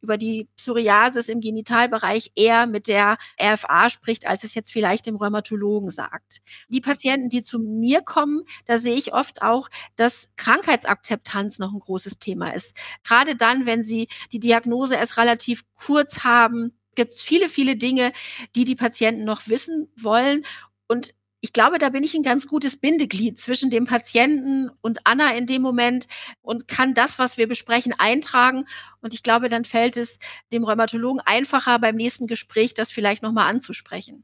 über 0.01 0.17
die 0.17 0.47
Psoriasis 0.57 1.29
im 1.29 1.41
Genitalbereich 1.41 2.31
eher 2.35 2.67
mit 2.67 2.87
der 2.87 3.17
RFA 3.41 3.89
spricht, 3.89 4.27
als 4.27 4.43
es 4.43 4.53
jetzt 4.53 4.71
vielleicht 4.71 5.05
dem 5.05 5.15
Rheumatologen 5.15 5.89
sagt. 5.89 6.41
Die 6.69 6.81
Patienten, 6.81 7.29
die 7.29 7.41
zu 7.41 7.59
mir 7.59 8.01
kommen, 8.01 8.43
da 8.65 8.77
sehe 8.77 8.95
ich 8.95 9.13
oft 9.13 9.41
auch, 9.41 9.69
dass 9.95 10.29
Krankheitsakzeptanz 10.37 11.59
noch 11.59 11.73
ein 11.73 11.79
großes 11.79 12.19
Thema 12.19 12.53
ist. 12.53 12.75
Gerade 13.03 13.35
dann, 13.35 13.65
wenn 13.65 13.83
sie 13.83 14.07
die 14.31 14.39
Diagnose 14.39 14.61
Diagnose 14.61 14.95
erst 14.95 15.17
relativ 15.17 15.63
kurz 15.75 16.23
haben. 16.23 16.77
Gibt 16.95 17.13
es 17.13 17.21
viele, 17.21 17.49
viele 17.49 17.75
Dinge, 17.75 18.11
die 18.55 18.65
die 18.65 18.75
Patienten 18.75 19.23
noch 19.23 19.47
wissen 19.47 19.91
wollen. 19.97 20.43
Und 20.87 21.13
ich 21.41 21.53
glaube, 21.53 21.79
da 21.79 21.89
bin 21.89 22.03
ich 22.03 22.13
ein 22.13 22.23
ganz 22.23 22.47
gutes 22.47 22.77
Bindeglied 22.77 23.39
zwischen 23.39 23.71
dem 23.71 23.85
Patienten 23.85 24.69
und 24.81 24.99
Anna 25.05 25.33
in 25.33 25.47
dem 25.47 25.63
Moment 25.63 26.07
und 26.41 26.67
kann 26.67 26.93
das, 26.93 27.17
was 27.19 27.37
wir 27.37 27.47
besprechen, 27.47 27.93
eintragen. 27.97 28.65
Und 29.01 29.13
ich 29.13 29.23
glaube, 29.23 29.49
dann 29.49 29.65
fällt 29.65 29.97
es 29.97 30.19
dem 30.53 30.63
Rheumatologen 30.63 31.21
einfacher, 31.25 31.79
beim 31.79 31.95
nächsten 31.95 32.27
Gespräch 32.27 32.75
das 32.75 32.91
vielleicht 32.91 33.23
nochmal 33.23 33.49
anzusprechen 33.49 34.23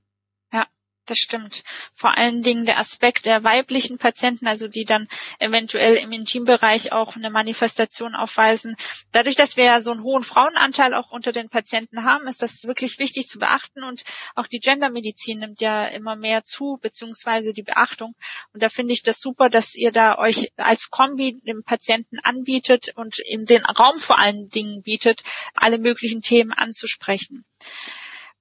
das 1.09 1.17
stimmt. 1.17 1.63
Vor 1.93 2.17
allen 2.17 2.41
Dingen 2.41 2.65
der 2.65 2.77
Aspekt 2.77 3.25
der 3.25 3.43
weiblichen 3.43 3.97
Patienten, 3.97 4.47
also 4.47 4.67
die 4.67 4.85
dann 4.85 5.07
eventuell 5.39 5.95
im 5.95 6.11
Intimbereich 6.11 6.91
auch 6.91 7.15
eine 7.15 7.29
Manifestation 7.29 8.15
aufweisen. 8.15 8.75
Dadurch, 9.11 9.35
dass 9.35 9.57
wir 9.57 9.65
ja 9.65 9.81
so 9.81 9.91
einen 9.91 10.03
hohen 10.03 10.23
Frauenanteil 10.23 10.93
auch 10.93 11.11
unter 11.11 11.31
den 11.31 11.49
Patienten 11.49 12.03
haben, 12.03 12.27
ist 12.27 12.41
das 12.41 12.65
wirklich 12.65 12.99
wichtig 12.99 13.27
zu 13.27 13.39
beachten 13.39 13.83
und 13.83 14.03
auch 14.35 14.47
die 14.47 14.59
Gendermedizin 14.59 15.39
nimmt 15.39 15.61
ja 15.61 15.85
immer 15.87 16.15
mehr 16.15 16.43
zu, 16.43 16.77
beziehungsweise 16.81 17.53
die 17.53 17.63
Beachtung. 17.63 18.15
Und 18.53 18.61
da 18.61 18.69
finde 18.69 18.93
ich 18.93 19.03
das 19.03 19.19
super, 19.19 19.49
dass 19.49 19.75
ihr 19.75 19.91
da 19.91 20.17
euch 20.17 20.51
als 20.57 20.89
Kombi 20.89 21.39
dem 21.45 21.63
Patienten 21.63 22.19
anbietet 22.19 22.93
und 22.95 23.19
ihm 23.25 23.45
den 23.45 23.65
Raum 23.65 23.99
vor 23.99 24.19
allen 24.19 24.49
Dingen 24.49 24.81
bietet, 24.81 25.23
alle 25.55 25.77
möglichen 25.77 26.21
Themen 26.21 26.53
anzusprechen. 26.53 27.45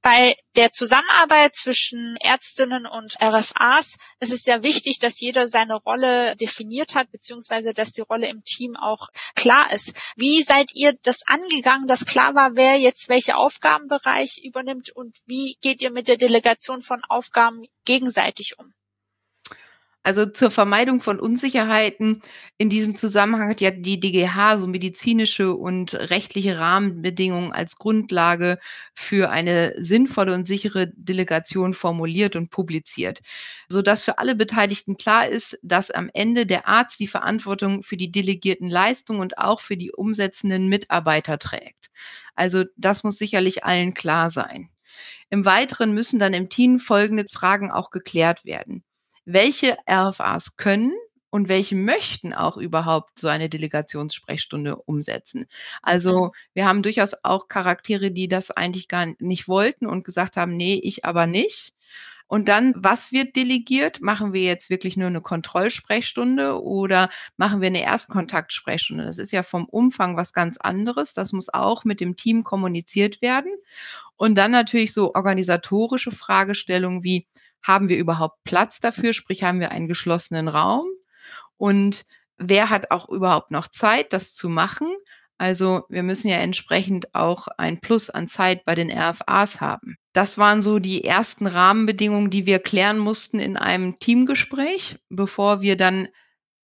Bei 0.06 0.36
der 0.54 0.70
Zusammenarbeit 0.70 1.56
zwischen 1.56 2.16
Ärztinnen 2.20 2.86
und 2.86 3.16
RFAs 3.20 3.96
ist 4.20 4.32
es 4.32 4.44
sehr 4.44 4.62
wichtig, 4.62 5.00
dass 5.00 5.18
jeder 5.18 5.48
seine 5.48 5.74
Rolle 5.74 6.36
definiert 6.36 6.94
hat, 6.94 7.10
beziehungsweise 7.10 7.74
dass 7.74 7.90
die 7.90 8.02
Rolle 8.02 8.28
im 8.28 8.44
Team 8.44 8.76
auch 8.76 9.08
klar 9.34 9.72
ist. 9.72 9.96
Wie 10.14 10.44
seid 10.44 10.70
ihr 10.74 10.92
das 11.02 11.22
angegangen, 11.26 11.88
dass 11.88 12.06
klar 12.06 12.36
war, 12.36 12.54
wer 12.54 12.78
jetzt 12.78 13.08
welche 13.08 13.34
Aufgabenbereich 13.34 14.42
übernimmt 14.44 14.90
und 14.90 15.16
wie 15.26 15.56
geht 15.60 15.82
ihr 15.82 15.90
mit 15.90 16.06
der 16.06 16.18
Delegation 16.18 16.82
von 16.82 17.02
Aufgaben 17.08 17.64
gegenseitig 17.84 18.60
um? 18.60 18.75
Also 20.06 20.24
zur 20.24 20.52
Vermeidung 20.52 21.00
von 21.00 21.18
Unsicherheiten 21.18 22.22
in 22.58 22.70
diesem 22.70 22.94
Zusammenhang 22.94 23.50
hat 23.50 23.60
ja 23.60 23.72
die 23.72 23.98
DGH 23.98 24.56
so 24.56 24.68
medizinische 24.68 25.52
und 25.52 25.94
rechtliche 25.94 26.60
Rahmenbedingungen 26.60 27.50
als 27.50 27.74
Grundlage 27.74 28.60
für 28.94 29.30
eine 29.30 29.74
sinnvolle 29.78 30.32
und 30.32 30.46
sichere 30.46 30.92
Delegation 30.94 31.74
formuliert 31.74 32.36
und 32.36 32.50
publiziert, 32.50 33.18
sodass 33.68 34.04
für 34.04 34.18
alle 34.18 34.36
Beteiligten 34.36 34.96
klar 34.96 35.26
ist, 35.26 35.58
dass 35.62 35.90
am 35.90 36.08
Ende 36.14 36.46
der 36.46 36.68
Arzt 36.68 37.00
die 37.00 37.08
Verantwortung 37.08 37.82
für 37.82 37.96
die 37.96 38.12
delegierten 38.12 38.70
Leistungen 38.70 39.18
und 39.18 39.38
auch 39.38 39.58
für 39.58 39.76
die 39.76 39.90
umsetzenden 39.90 40.68
Mitarbeiter 40.68 41.36
trägt. 41.40 41.90
Also 42.36 42.62
das 42.76 43.02
muss 43.02 43.18
sicherlich 43.18 43.64
allen 43.64 43.92
klar 43.92 44.30
sein. 44.30 44.68
Im 45.30 45.44
Weiteren 45.44 45.94
müssen 45.94 46.20
dann 46.20 46.32
im 46.32 46.48
Team 46.48 46.78
folgende 46.78 47.26
Fragen 47.28 47.72
auch 47.72 47.90
geklärt 47.90 48.44
werden 48.44 48.84
welche 49.26 49.76
RFAs 49.90 50.56
können 50.56 50.94
und 51.28 51.48
welche 51.48 51.74
möchten 51.74 52.32
auch 52.32 52.56
überhaupt 52.56 53.18
so 53.18 53.28
eine 53.28 53.50
Delegationssprechstunde 53.50 54.76
umsetzen. 54.76 55.46
Also 55.82 56.26
mhm. 56.26 56.30
wir 56.54 56.66
haben 56.66 56.82
durchaus 56.82 57.12
auch 57.22 57.48
Charaktere, 57.48 58.10
die 58.10 58.28
das 58.28 58.50
eigentlich 58.50 58.88
gar 58.88 59.06
nicht 59.18 59.48
wollten 59.48 59.86
und 59.86 60.04
gesagt 60.04 60.36
haben, 60.36 60.56
nee, 60.56 60.80
ich 60.82 61.04
aber 61.04 61.26
nicht. 61.26 61.74
Und 62.28 62.48
dann, 62.48 62.72
was 62.76 63.12
wird 63.12 63.36
delegiert? 63.36 64.00
Machen 64.00 64.32
wir 64.32 64.42
jetzt 64.42 64.68
wirklich 64.68 64.96
nur 64.96 65.06
eine 65.06 65.20
Kontrollsprechstunde 65.20 66.60
oder 66.60 67.08
machen 67.36 67.60
wir 67.60 67.68
eine 67.68 67.82
Erstkontaktsprechstunde? 67.82 69.04
Das 69.04 69.18
ist 69.18 69.30
ja 69.30 69.44
vom 69.44 69.66
Umfang 69.66 70.16
was 70.16 70.32
ganz 70.32 70.56
anderes. 70.56 71.14
Das 71.14 71.32
muss 71.32 71.52
auch 71.52 71.84
mit 71.84 72.00
dem 72.00 72.16
Team 72.16 72.42
kommuniziert 72.42 73.22
werden. 73.22 73.52
Und 74.16 74.34
dann 74.36 74.50
natürlich 74.50 74.92
so 74.92 75.14
organisatorische 75.14 76.10
Fragestellungen 76.10 77.04
wie, 77.04 77.26
haben 77.66 77.88
wir 77.88 77.98
überhaupt 77.98 78.44
Platz 78.44 78.80
dafür? 78.80 79.12
Sprich, 79.12 79.42
haben 79.42 79.60
wir 79.60 79.70
einen 79.70 79.88
geschlossenen 79.88 80.48
Raum? 80.48 80.86
Und 81.56 82.04
wer 82.36 82.70
hat 82.70 82.90
auch 82.90 83.08
überhaupt 83.08 83.50
noch 83.50 83.68
Zeit, 83.68 84.12
das 84.12 84.34
zu 84.34 84.48
machen? 84.48 84.88
Also 85.38 85.84
wir 85.88 86.02
müssen 86.02 86.28
ja 86.28 86.38
entsprechend 86.38 87.14
auch 87.14 87.48
ein 87.58 87.80
Plus 87.80 88.08
an 88.08 88.26
Zeit 88.26 88.64
bei 88.64 88.74
den 88.74 88.90
RFAs 88.90 89.60
haben. 89.60 89.96
Das 90.12 90.38
waren 90.38 90.62
so 90.62 90.78
die 90.78 91.04
ersten 91.04 91.46
Rahmenbedingungen, 91.46 92.30
die 92.30 92.46
wir 92.46 92.58
klären 92.58 92.98
mussten 92.98 93.38
in 93.38 93.56
einem 93.58 93.98
Teamgespräch, 93.98 94.96
bevor 95.10 95.60
wir 95.60 95.76
dann, 95.76 96.08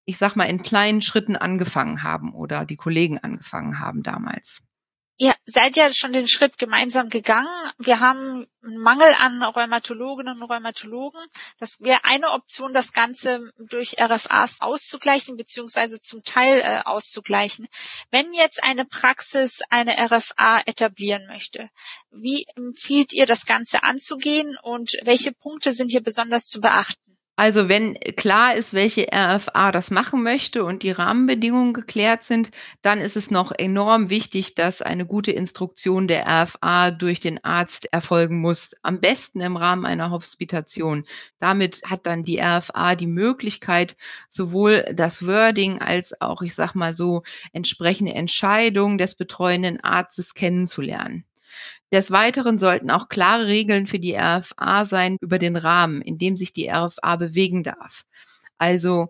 ich 0.06 0.16
sag 0.16 0.36
mal, 0.36 0.44
in 0.44 0.62
kleinen 0.62 1.02
Schritten 1.02 1.36
angefangen 1.36 2.02
haben 2.02 2.32
oder 2.32 2.64
die 2.64 2.76
Kollegen 2.76 3.18
angefangen 3.18 3.78
haben 3.78 4.02
damals. 4.02 4.62
Ihr 5.18 5.34
seid 5.44 5.76
ja 5.76 5.92
schon 5.92 6.12
den 6.12 6.26
Schritt 6.26 6.58
gemeinsam 6.58 7.08
gegangen. 7.08 7.48
Wir 7.78 8.00
haben 8.00 8.46
einen 8.62 8.78
Mangel 8.78 9.14
an 9.18 9.42
Rheumatologinnen 9.42 10.40
und 10.40 10.50
Rheumatologen. 10.50 11.20
Das 11.58 11.80
wäre 11.80 12.04
eine 12.04 12.30
Option, 12.30 12.72
das 12.72 12.92
Ganze 12.92 13.52
durch 13.58 13.96
RFAs 14.00 14.60
auszugleichen, 14.60 15.36
beziehungsweise 15.36 16.00
zum 16.00 16.22
Teil 16.22 16.60
äh, 16.60 16.80
auszugleichen. 16.84 17.68
Wenn 18.10 18.32
jetzt 18.32 18.64
eine 18.64 18.84
Praxis 18.84 19.60
eine 19.68 19.96
RFA 19.98 20.62
etablieren 20.64 21.26
möchte, 21.26 21.70
wie 22.10 22.46
empfiehlt 22.56 23.12
ihr 23.12 23.26
das 23.26 23.44
Ganze 23.44 23.82
anzugehen 23.82 24.56
und 24.62 24.96
welche 25.02 25.32
Punkte 25.32 25.72
sind 25.72 25.90
hier 25.90 26.02
besonders 26.02 26.46
zu 26.46 26.60
beachten? 26.60 27.11
Also 27.42 27.68
wenn 27.68 27.94
klar 27.94 28.54
ist, 28.54 28.72
welche 28.72 29.08
RFA 29.12 29.72
das 29.72 29.90
machen 29.90 30.22
möchte 30.22 30.62
und 30.62 30.84
die 30.84 30.92
Rahmenbedingungen 30.92 31.72
geklärt 31.72 32.22
sind, 32.22 32.50
dann 32.82 33.00
ist 33.00 33.16
es 33.16 33.32
noch 33.32 33.50
enorm 33.50 34.10
wichtig, 34.10 34.54
dass 34.54 34.80
eine 34.80 35.06
gute 35.06 35.32
Instruktion 35.32 36.06
der 36.06 36.24
RFA 36.28 36.92
durch 36.92 37.18
den 37.18 37.42
Arzt 37.42 37.92
erfolgen 37.92 38.38
muss. 38.40 38.76
Am 38.84 39.00
besten 39.00 39.40
im 39.40 39.56
Rahmen 39.56 39.86
einer 39.86 40.12
Hospitation. 40.12 41.02
Damit 41.40 41.82
hat 41.84 42.06
dann 42.06 42.22
die 42.22 42.38
RFA 42.40 42.94
die 42.94 43.08
Möglichkeit, 43.08 43.96
sowohl 44.28 44.84
das 44.94 45.26
Wording 45.26 45.80
als 45.80 46.20
auch, 46.20 46.42
ich 46.42 46.54
sag 46.54 46.76
mal 46.76 46.94
so, 46.94 47.24
entsprechende 47.52 48.14
Entscheidungen 48.14 48.98
des 48.98 49.16
betreuenden 49.16 49.80
Arztes 49.80 50.34
kennenzulernen. 50.34 51.24
Des 51.92 52.10
Weiteren 52.10 52.58
sollten 52.58 52.90
auch 52.90 53.08
klare 53.08 53.46
Regeln 53.46 53.86
für 53.86 53.98
die 53.98 54.16
RFA 54.16 54.86
sein 54.86 55.16
über 55.20 55.38
den 55.38 55.56
Rahmen, 55.56 56.00
in 56.00 56.16
dem 56.16 56.36
sich 56.36 56.52
die 56.52 56.70
RFA 56.70 57.16
bewegen 57.16 57.62
darf. 57.62 58.04
Also 58.56 59.08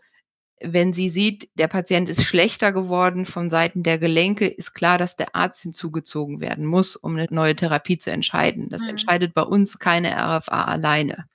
wenn 0.60 0.92
sie 0.92 1.08
sieht, 1.08 1.48
der 1.54 1.68
Patient 1.68 2.08
ist 2.08 2.22
schlechter 2.22 2.72
geworden 2.72 3.26
von 3.26 3.50
Seiten 3.50 3.82
der 3.82 3.98
Gelenke, 3.98 4.46
ist 4.46 4.74
klar, 4.74 4.98
dass 4.98 5.16
der 5.16 5.34
Arzt 5.34 5.62
hinzugezogen 5.62 6.40
werden 6.40 6.66
muss, 6.66 6.96
um 6.96 7.16
eine 7.16 7.26
neue 7.30 7.56
Therapie 7.56 7.98
zu 7.98 8.10
entscheiden. 8.10 8.68
Das 8.68 8.82
mhm. 8.82 8.90
entscheidet 8.90 9.34
bei 9.34 9.42
uns 9.42 9.78
keine 9.78 10.12
RFA 10.12 10.64
alleine. 10.64 11.26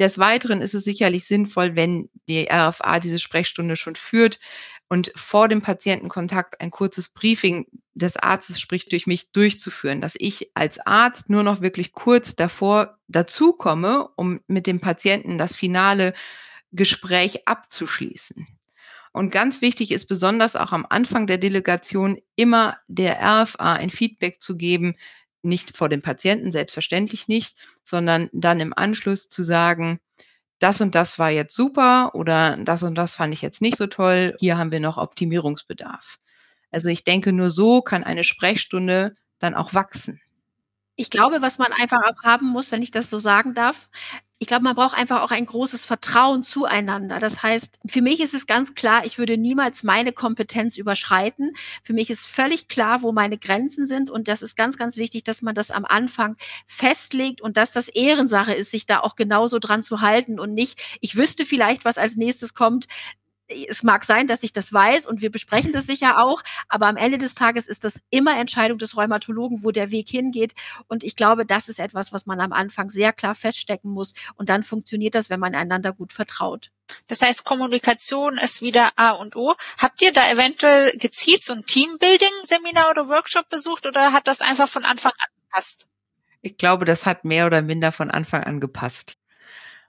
Des 0.00 0.18
Weiteren 0.18 0.60
ist 0.60 0.74
es 0.74 0.82
sicherlich 0.82 1.24
sinnvoll, 1.24 1.76
wenn 1.76 2.10
die 2.28 2.48
RFA 2.50 2.98
diese 2.98 3.20
Sprechstunde 3.20 3.76
schon 3.76 3.94
führt 3.94 4.40
und 4.94 5.10
vor 5.16 5.48
dem 5.48 5.60
Patientenkontakt 5.60 6.60
ein 6.60 6.70
kurzes 6.70 7.08
Briefing 7.08 7.66
des 7.94 8.16
Arztes, 8.16 8.60
sprich 8.60 8.86
durch 8.86 9.08
mich, 9.08 9.32
durchzuführen, 9.32 10.00
dass 10.00 10.14
ich 10.16 10.52
als 10.54 10.78
Arzt 10.78 11.28
nur 11.28 11.42
noch 11.42 11.60
wirklich 11.60 11.90
kurz 11.90 12.36
davor 12.36 12.96
dazukomme, 13.08 14.08
um 14.14 14.38
mit 14.46 14.68
dem 14.68 14.78
Patienten 14.78 15.36
das 15.36 15.56
finale 15.56 16.14
Gespräch 16.70 17.48
abzuschließen. 17.48 18.46
Und 19.12 19.30
ganz 19.30 19.62
wichtig 19.62 19.90
ist 19.90 20.06
besonders 20.06 20.54
auch 20.54 20.70
am 20.70 20.86
Anfang 20.88 21.26
der 21.26 21.38
Delegation 21.38 22.16
immer 22.36 22.76
der 22.86 23.18
RFA 23.20 23.72
ein 23.72 23.90
Feedback 23.90 24.40
zu 24.40 24.56
geben, 24.56 24.94
nicht 25.42 25.76
vor 25.76 25.88
dem 25.88 26.02
Patienten, 26.02 26.52
selbstverständlich 26.52 27.26
nicht, 27.26 27.56
sondern 27.82 28.30
dann 28.32 28.60
im 28.60 28.72
Anschluss 28.72 29.28
zu 29.28 29.42
sagen, 29.42 29.98
das 30.64 30.80
und 30.80 30.94
das 30.94 31.18
war 31.18 31.28
jetzt 31.28 31.54
super 31.54 32.14
oder 32.14 32.56
das 32.56 32.82
und 32.82 32.94
das 32.94 33.14
fand 33.14 33.34
ich 33.34 33.42
jetzt 33.42 33.60
nicht 33.60 33.76
so 33.76 33.86
toll, 33.86 34.34
hier 34.40 34.56
haben 34.56 34.72
wir 34.72 34.80
noch 34.80 34.96
Optimierungsbedarf. 34.96 36.16
Also 36.70 36.88
ich 36.88 37.04
denke, 37.04 37.34
nur 37.34 37.50
so 37.50 37.82
kann 37.82 38.02
eine 38.02 38.24
Sprechstunde 38.24 39.14
dann 39.38 39.54
auch 39.54 39.74
wachsen. 39.74 40.22
Ich 40.96 41.10
glaube, 41.10 41.42
was 41.42 41.58
man 41.58 41.72
einfach 41.72 42.00
auch 42.02 42.22
haben 42.22 42.46
muss, 42.48 42.72
wenn 42.72 42.80
ich 42.80 42.90
das 42.90 43.10
so 43.10 43.18
sagen 43.18 43.52
darf, 43.52 43.90
ich 44.38 44.48
glaube, 44.48 44.64
man 44.64 44.74
braucht 44.74 44.96
einfach 44.96 45.22
auch 45.22 45.30
ein 45.30 45.46
großes 45.46 45.84
Vertrauen 45.84 46.42
zueinander. 46.42 47.18
Das 47.18 47.42
heißt, 47.42 47.78
für 47.86 48.02
mich 48.02 48.20
ist 48.20 48.34
es 48.34 48.46
ganz 48.46 48.74
klar, 48.74 49.06
ich 49.06 49.16
würde 49.16 49.38
niemals 49.38 49.84
meine 49.84 50.12
Kompetenz 50.12 50.76
überschreiten. 50.76 51.52
Für 51.82 51.92
mich 51.92 52.10
ist 52.10 52.26
völlig 52.26 52.68
klar, 52.68 53.02
wo 53.02 53.12
meine 53.12 53.38
Grenzen 53.38 53.86
sind. 53.86 54.10
Und 54.10 54.26
das 54.26 54.42
ist 54.42 54.56
ganz, 54.56 54.76
ganz 54.76 54.96
wichtig, 54.96 55.24
dass 55.24 55.42
man 55.42 55.54
das 55.54 55.70
am 55.70 55.84
Anfang 55.84 56.36
festlegt 56.66 57.40
und 57.40 57.56
dass 57.56 57.72
das 57.72 57.88
Ehrensache 57.88 58.52
ist, 58.52 58.70
sich 58.72 58.86
da 58.86 59.00
auch 59.00 59.14
genauso 59.14 59.58
dran 59.60 59.82
zu 59.82 60.00
halten 60.00 60.40
und 60.40 60.52
nicht, 60.52 60.98
ich 61.00 61.16
wüsste 61.16 61.46
vielleicht, 61.46 61.84
was 61.84 61.96
als 61.96 62.16
nächstes 62.16 62.54
kommt 62.54 62.86
es 63.68 63.82
mag 63.82 64.04
sein, 64.04 64.26
dass 64.26 64.42
ich 64.42 64.52
das 64.52 64.72
weiß 64.72 65.06
und 65.06 65.20
wir 65.20 65.30
besprechen 65.30 65.72
das 65.72 65.86
sicher 65.86 66.18
auch, 66.22 66.42
aber 66.68 66.86
am 66.86 66.96
Ende 66.96 67.18
des 67.18 67.34
Tages 67.34 67.68
ist 67.68 67.84
das 67.84 68.02
immer 68.10 68.38
Entscheidung 68.38 68.78
des 68.78 68.96
Rheumatologen, 68.96 69.62
wo 69.62 69.70
der 69.70 69.90
Weg 69.90 70.08
hingeht. 70.08 70.54
Und 70.88 71.04
ich 71.04 71.16
glaube, 71.16 71.46
das 71.46 71.68
ist 71.68 71.78
etwas, 71.78 72.12
was 72.12 72.26
man 72.26 72.40
am 72.40 72.52
Anfang 72.52 72.90
sehr 72.90 73.12
klar 73.12 73.34
feststecken 73.34 73.90
muss. 73.90 74.14
Und 74.36 74.48
dann 74.48 74.62
funktioniert 74.62 75.14
das, 75.14 75.30
wenn 75.30 75.40
man 75.40 75.54
einander 75.54 75.92
gut 75.92 76.12
vertraut. 76.12 76.70
Das 77.06 77.22
heißt, 77.22 77.44
Kommunikation 77.44 78.38
ist 78.38 78.60
wieder 78.60 78.92
A 78.96 79.12
und 79.12 79.36
O. 79.36 79.54
Habt 79.78 80.02
ihr 80.02 80.12
da 80.12 80.30
eventuell 80.30 80.92
gezielt 80.98 81.42
so 81.42 81.54
ein 81.54 81.64
Teambuilding-Seminar 81.64 82.90
oder 82.90 83.08
Workshop 83.08 83.48
besucht 83.48 83.86
oder 83.86 84.12
hat 84.12 84.26
das 84.26 84.40
einfach 84.40 84.68
von 84.68 84.84
Anfang 84.84 85.12
an 85.18 85.28
gepasst? 85.46 85.86
Ich 86.42 86.58
glaube, 86.58 86.84
das 86.84 87.06
hat 87.06 87.24
mehr 87.24 87.46
oder 87.46 87.62
minder 87.62 87.90
von 87.90 88.10
Anfang 88.10 88.44
an 88.44 88.60
gepasst. 88.60 89.16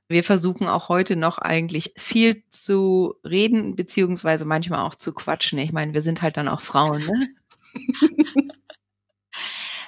Wir 0.08 0.24
versuchen 0.24 0.68
auch 0.68 0.90
heute 0.90 1.16
noch 1.16 1.40
eigentlich 1.40 1.94
viel 1.98 2.44
zu 2.50 3.16
reden, 3.24 3.76
beziehungsweise 3.76 4.46
manchmal 4.46 4.86
auch 4.86 4.96
zu 4.96 5.14
quatschen. 5.14 5.58
Ich 5.60 5.72
meine, 5.72 5.94
wir 5.94 6.02
sind 6.02 6.22
halt 6.22 6.38
dann 6.38 6.48
auch 6.48 6.62
Frauen, 6.62 7.04
ne? 7.06 7.28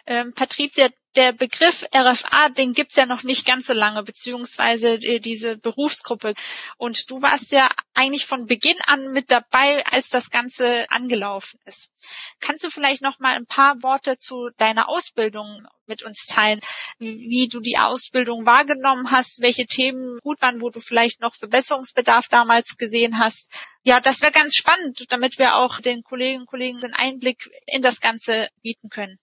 ähm, 0.08 0.34
Patricia, 0.34 0.88
der 1.18 1.34
Begriff 1.34 1.84
RFA, 1.94 2.50
den 2.50 2.74
gibt's 2.74 2.96
ja 2.96 3.06
noch 3.06 3.24
nicht 3.24 3.46
ganz 3.46 3.66
so 3.66 3.74
lange, 3.74 4.04
beziehungsweise 4.04 5.00
diese 5.00 5.58
Berufsgruppe. 5.58 6.34
Und 6.78 7.10
du 7.10 7.22
warst 7.22 7.52
ja 7.52 7.70
eigentlich 7.94 8.26
von 8.26 8.46
Beginn 8.46 8.78
an 8.86 9.12
mit 9.12 9.32
dabei, 9.32 9.84
als 9.86 10.10
das 10.10 10.30
Ganze 10.30 10.90
angelaufen 10.90 11.60
ist. 11.66 11.90
Kannst 12.40 12.64
du 12.64 12.70
vielleicht 12.70 13.02
noch 13.02 13.20
mal 13.20 13.36
ein 13.36 13.48
paar 13.48 13.82
Worte 13.82 14.18
zu 14.18 14.50
deiner 14.58 14.88
Ausbildung 14.88 15.68
mit 15.88 16.04
uns 16.04 16.26
teilen, 16.28 16.60
wie 17.00 17.48
du 17.48 17.60
die 17.60 17.80
Ausbildung 17.80 18.46
wahrgenommen 18.46 19.10
hast, 19.12 19.42
welche 19.42 19.66
Themen 19.66 20.20
gut 20.22 20.42
waren, 20.42 20.62
wo 20.62 20.70
du 20.70 20.80
vielleicht 20.80 21.20
noch 21.20 21.36
Verbesserungsbedarf 21.36 22.28
damals 22.28 22.78
gesehen 22.78 23.18
hast? 23.18 23.52
Ja, 23.84 24.00
das 24.00 24.22
wäre 24.22 24.32
ganz 24.32 24.56
spannend, 24.56 25.06
damit 25.10 25.40
wir 25.40 25.56
auch 25.56 25.80
den 25.80 26.04
Kolleginnen 26.04 26.42
und 26.42 26.48
Kollegen 26.48 26.84
einen 26.84 26.94
Einblick 26.94 27.50
in 27.66 27.82
das 27.82 28.00
Ganze 28.00 28.50
bieten 28.62 28.90
können. 28.90 29.18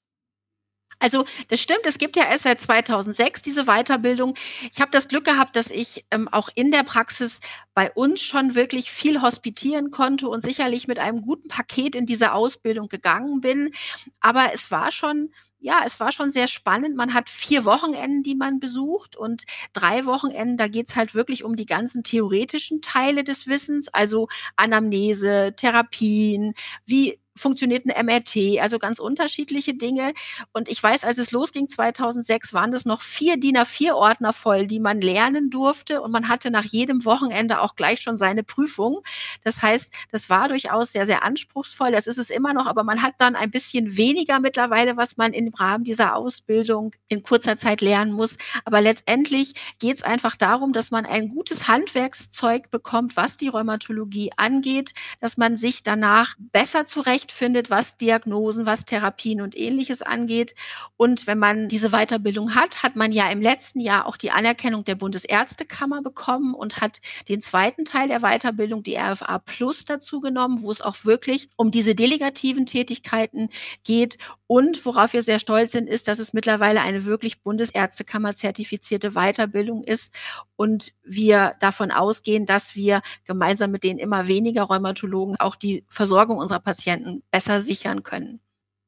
Also 1.05 1.27
das 1.49 1.61
stimmt, 1.61 1.85
es 1.85 1.99
gibt 1.99 2.17
ja 2.17 2.25
erst 2.25 2.45
seit 2.45 2.63
2006 2.63 3.43
diese 3.43 3.65
Weiterbildung. 3.67 4.35
Ich 4.73 4.81
habe 4.81 4.91
das 4.91 5.07
Glück 5.07 5.25
gehabt, 5.27 5.55
dass 5.55 5.71
ich 5.71 6.07
ähm, 6.11 6.29
auch 6.33 6.49
in 6.55 6.71
der 6.71 6.83
Praxis 6.83 7.41
bei 7.75 7.93
uns 7.93 8.23
schon 8.23 8.55
wirklich 8.55 8.91
viel 8.91 9.21
hospitieren 9.21 9.91
konnte 9.91 10.29
und 10.29 10.43
sicherlich 10.43 10.89
mit 10.89 10.99
einem 10.99 11.21
guten 11.21 11.49
Paket 11.49 11.95
in 11.95 12.07
diese 12.07 12.33
Ausbildung 12.33 12.89
gegangen 12.89 13.43
bin. 13.43 13.73
Aber 14.21 14.55
es 14.55 14.71
war 14.71 14.93
schon 14.93 15.31
ja, 15.59 15.83
es 15.85 15.99
war 15.99 16.13
schon 16.13 16.31
sehr 16.31 16.47
spannend. 16.47 16.95
Man 16.95 17.15
hat 17.15 17.31
vier 17.31 17.65
Wochenenden, 17.65 18.23
die 18.23 18.35
man 18.35 18.61
besucht 18.61 19.17
und 19.17 19.45
drei 19.73 20.05
Wochenenden, 20.05 20.59
da 20.59 20.69
geht's 20.69 20.95
halt 20.95 21.15
wirklich 21.15 21.43
um 21.43 21.57
die 21.57 21.65
ganzen 21.65 22.03
theoretischen 22.03 22.83
Teile 22.83 23.25
des 23.25 23.47
Wissens, 23.47 23.89
also 23.89 24.29
Anamnese, 24.57 25.55
Therapien, 25.57 26.53
wie 26.85 27.19
funktioniert 27.37 27.87
ein 27.87 28.07
MRT, 28.07 28.61
also 28.61 28.79
ganz 28.79 28.99
unterschiedliche 28.99 29.75
Dinge. 29.75 30.13
Und 30.53 30.69
ich 30.69 30.83
weiß, 30.83 31.05
als 31.05 31.19
es 31.19 31.33
losging 31.33 31.69
2006, 31.69 32.55
waren 32.55 32.71
das 32.71 32.85
noch 32.85 33.03
vier 33.03 33.37
DIN 33.37 33.57
A4-Ordner 33.57 34.33
voll, 34.33 34.67
die 34.67 34.81
man 34.81 35.01
lernen 35.01 35.51
durfte. 35.51 36.01
Und 36.03 36.13
man 36.13 36.29
hatte 36.29 36.51
nach 36.51 36.65
jedem 36.65 37.05
Wochenende 37.05 37.61
auch 37.61 37.75
gleich 37.77 38.01
schon 38.01 38.17
seine 38.17 38.45
Prüfung. 38.45 39.01
Das 39.43 39.63
heißt, 39.63 39.93
das 40.13 40.31
war 40.31 40.49
durchaus 40.49 40.93
sehr, 40.93 41.07
sehr 41.07 41.25
anspruchsvoll. 41.25 41.91
Das 41.91 42.07
ist 42.07 42.19
es 42.19 42.31
immer 42.31 42.53
noch, 42.53 42.67
aber 42.67 42.85
man 42.85 43.03
hat 43.03 43.15
dann 43.19 43.35
ein 43.35 43.51
bisschen 43.51 43.97
weniger 43.97 44.39
mittlerweile, 44.41 44.97
was 44.97 45.17
man 45.17 45.33
im 45.33 45.53
Rahmen 45.53 45.85
dieser 45.85 46.15
Ausbildung 46.15 46.93
in 47.09 47.23
kurzer 47.23 47.57
Zeit 47.57 47.81
lernen 47.81 48.13
muss. 48.13 48.37
Aber 48.65 48.81
letztendlich 48.81 49.55
geht 49.81 49.97
es 49.97 50.03
einfach 50.03 50.37
darum, 50.37 50.73
dass 50.73 50.91
man 50.91 51.05
ein 51.07 51.29
gutes 51.29 51.67
Handwerkszeug 51.69 52.71
bekommt, 52.71 53.17
was 53.17 53.37
die 53.37 53.49
Rheumatologie 53.49 54.31
angeht, 54.37 54.93
dass 55.21 55.37
man 55.37 55.57
sich 55.57 55.83
danach 55.83 56.37
besser 56.39 56.85
zurecht 56.85 57.24
findet, 57.33 57.71
was 57.71 57.97
Diagnosen, 57.97 58.67
was 58.67 58.85
Therapien 58.85 59.41
und 59.41 59.57
ähnliches 59.57 60.03
angeht. 60.03 60.55
Und 60.97 61.27
wenn 61.27 61.39
man 61.39 61.69
diese 61.69 61.91
Weiterbildung 61.91 62.55
hat, 62.55 62.83
hat 62.83 62.97
man 62.97 63.13
ja 63.13 63.31
im 63.31 63.41
letzten 63.41 63.81
Jahr 63.81 64.07
auch 64.07 64.17
die 64.17 64.31
Anerkennung 64.31 64.85
der 64.85 64.95
Bundesärztekammer 64.95 66.03
bekommen 66.03 66.55
und 66.55 66.81
hat 66.81 67.01
den 67.29 67.41
zweiten 67.41 67.85
Teil 67.85 68.09
der 68.09 68.21
Weiterbildung, 68.21 68.83
die 68.83 68.97
RFA 68.97 69.39
Plus, 69.39 69.85
dazu 69.85 70.21
genommen, 70.21 70.63
wo 70.63 70.71
es 70.71 70.81
auch 70.81 71.05
wirklich 71.05 71.49
um 71.57 71.71
diese 71.71 71.95
delegativen 71.95 72.67
Tätigkeiten 72.67 73.49
geht. 73.85 74.19
Und 74.55 74.87
worauf 74.87 75.15
wir 75.15 75.23
sehr 75.25 75.41
stolz 75.41 75.73
sind, 75.73 75.89
ist, 75.89 76.07
dass 76.07 76.21
es 76.21 76.33
mittlerweile 76.33 76.81
eine 76.81 77.05
wirklich 77.05 77.43
Bundesärztekammer 77.43 78.37
zertifizierte 78.37 79.11
Weiterbildung 79.15 79.83
ist 79.83 80.15
und 80.55 80.93
wir 81.03 81.57
davon 81.59 81.91
ausgehen, 81.91 82.47
dass 82.47 82.77
wir 82.77 83.03
gemeinsam 83.25 83.73
mit 83.73 83.83
den 83.83 83.99
immer 83.99 84.29
weniger 84.29 84.63
Rheumatologen 84.63 85.35
auch 85.41 85.57
die 85.57 85.85
Versorgung 85.89 86.39
unserer 86.39 86.61
Patienten 86.61 87.25
besser 87.33 87.61
sichern 87.61 88.05
können. 88.05 88.44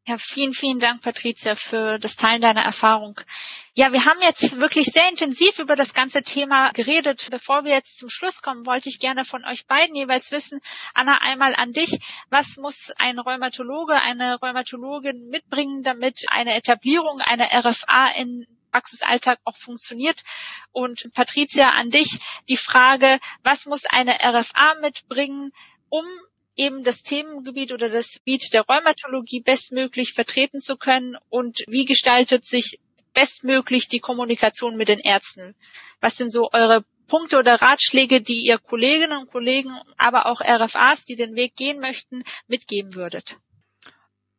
Ja, 0.08 0.18
vielen, 0.18 0.52
vielen 0.52 0.78
Dank, 0.78 1.02
Patricia, 1.02 1.56
für 1.56 1.98
das 1.98 2.14
Teilen 2.14 2.40
deiner 2.40 2.62
Erfahrung. 2.62 3.20
Ja, 3.74 3.92
wir 3.92 4.04
haben 4.04 4.20
jetzt 4.22 4.60
wirklich 4.60 4.86
sehr 4.86 5.08
intensiv 5.08 5.58
über 5.58 5.74
das 5.74 5.94
ganze 5.94 6.22
Thema 6.22 6.70
geredet. 6.70 7.26
Bevor 7.28 7.64
wir 7.64 7.72
jetzt 7.72 7.98
zum 7.98 8.08
Schluss 8.08 8.40
kommen, 8.40 8.66
wollte 8.66 8.88
ich 8.88 9.00
gerne 9.00 9.24
von 9.24 9.44
euch 9.44 9.66
beiden 9.66 9.96
jeweils 9.96 10.30
wissen, 10.30 10.60
Anna, 10.94 11.18
einmal 11.22 11.56
an 11.56 11.72
dich. 11.72 11.98
Was 12.30 12.56
muss 12.56 12.92
ein 12.98 13.18
Rheumatologe, 13.18 14.00
eine 14.00 14.36
Rheumatologin 14.36 15.28
mitbringen, 15.28 15.82
damit 15.82 16.24
eine 16.28 16.54
Etablierung 16.54 17.20
einer 17.20 17.48
RFA 17.52 18.12
in 18.16 18.46
Praxisalltag 18.70 19.40
auch 19.42 19.56
funktioniert. 19.56 20.22
Und 20.70 21.10
Patricia, 21.14 21.70
an 21.70 21.90
dich 21.90 22.20
die 22.48 22.56
Frage, 22.56 23.18
was 23.42 23.66
muss 23.66 23.86
eine 23.86 24.18
RFA 24.22 24.76
mitbringen, 24.80 25.50
um 25.88 26.04
eben 26.56 26.82
das 26.82 27.02
Themengebiet 27.02 27.72
oder 27.72 27.88
das 27.88 28.14
Gebiet 28.14 28.52
der 28.52 28.62
Rheumatologie 28.62 29.40
bestmöglich 29.40 30.12
vertreten 30.12 30.60
zu 30.60 30.76
können 30.76 31.16
und 31.28 31.62
wie 31.68 31.84
gestaltet 31.84 32.44
sich 32.44 32.80
bestmöglich 33.14 33.88
die 33.88 34.00
Kommunikation 34.00 34.76
mit 34.76 34.88
den 34.88 34.98
Ärzten? 34.98 35.54
Was 36.00 36.16
sind 36.16 36.30
so 36.30 36.50
eure 36.52 36.84
Punkte 37.06 37.38
oder 37.38 37.60
Ratschläge, 37.62 38.20
die 38.20 38.44
ihr 38.46 38.58
Kolleginnen 38.58 39.18
und 39.18 39.30
Kollegen, 39.30 39.70
aber 39.96 40.26
auch 40.26 40.40
RFAs, 40.40 41.04
die 41.04 41.16
den 41.16 41.34
Weg 41.34 41.56
gehen 41.56 41.80
möchten, 41.80 42.24
mitgeben 42.48 42.94
würdet? 42.94 43.38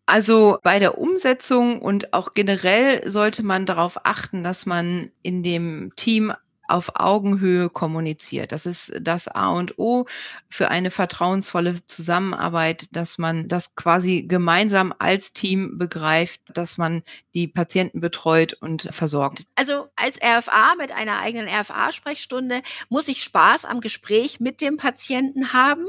Also 0.05 0.57
bei 0.63 0.79
der 0.79 0.97
Umsetzung 0.97 1.81
und 1.81 2.13
auch 2.13 2.33
generell 2.33 3.09
sollte 3.09 3.43
man 3.43 3.65
darauf 3.65 4.05
achten, 4.05 4.43
dass 4.43 4.65
man 4.65 5.11
in 5.21 5.43
dem 5.43 5.91
Team 5.97 6.33
auf 6.67 6.91
Augenhöhe 6.95 7.69
kommuniziert. 7.69 8.51
Das 8.51 8.65
ist 8.65 8.93
das 8.99 9.27
A 9.27 9.49
und 9.49 9.77
O 9.77 10.05
für 10.49 10.69
eine 10.69 10.91
vertrauensvolle 10.91 11.85
Zusammenarbeit, 11.85 12.87
dass 12.91 13.17
man 13.17 13.47
das 13.47 13.75
quasi 13.75 14.23
gemeinsam 14.23 14.93
als 14.99 15.33
Team 15.33 15.77
begreift, 15.77 16.41
dass 16.53 16.77
man 16.77 17.03
die 17.33 17.47
Patienten 17.47 17.99
betreut 17.99 18.53
und 18.53 18.89
versorgt. 18.91 19.43
Also 19.55 19.87
als 19.95 20.19
RFA 20.21 20.75
mit 20.77 20.91
einer 20.91 21.19
eigenen 21.19 21.47
RFA-Sprechstunde 21.47 22.61
muss 22.89 23.07
ich 23.07 23.23
Spaß 23.23 23.65
am 23.65 23.81
Gespräch 23.81 24.39
mit 24.39 24.61
dem 24.61 24.77
Patienten 24.77 25.53
haben. 25.53 25.85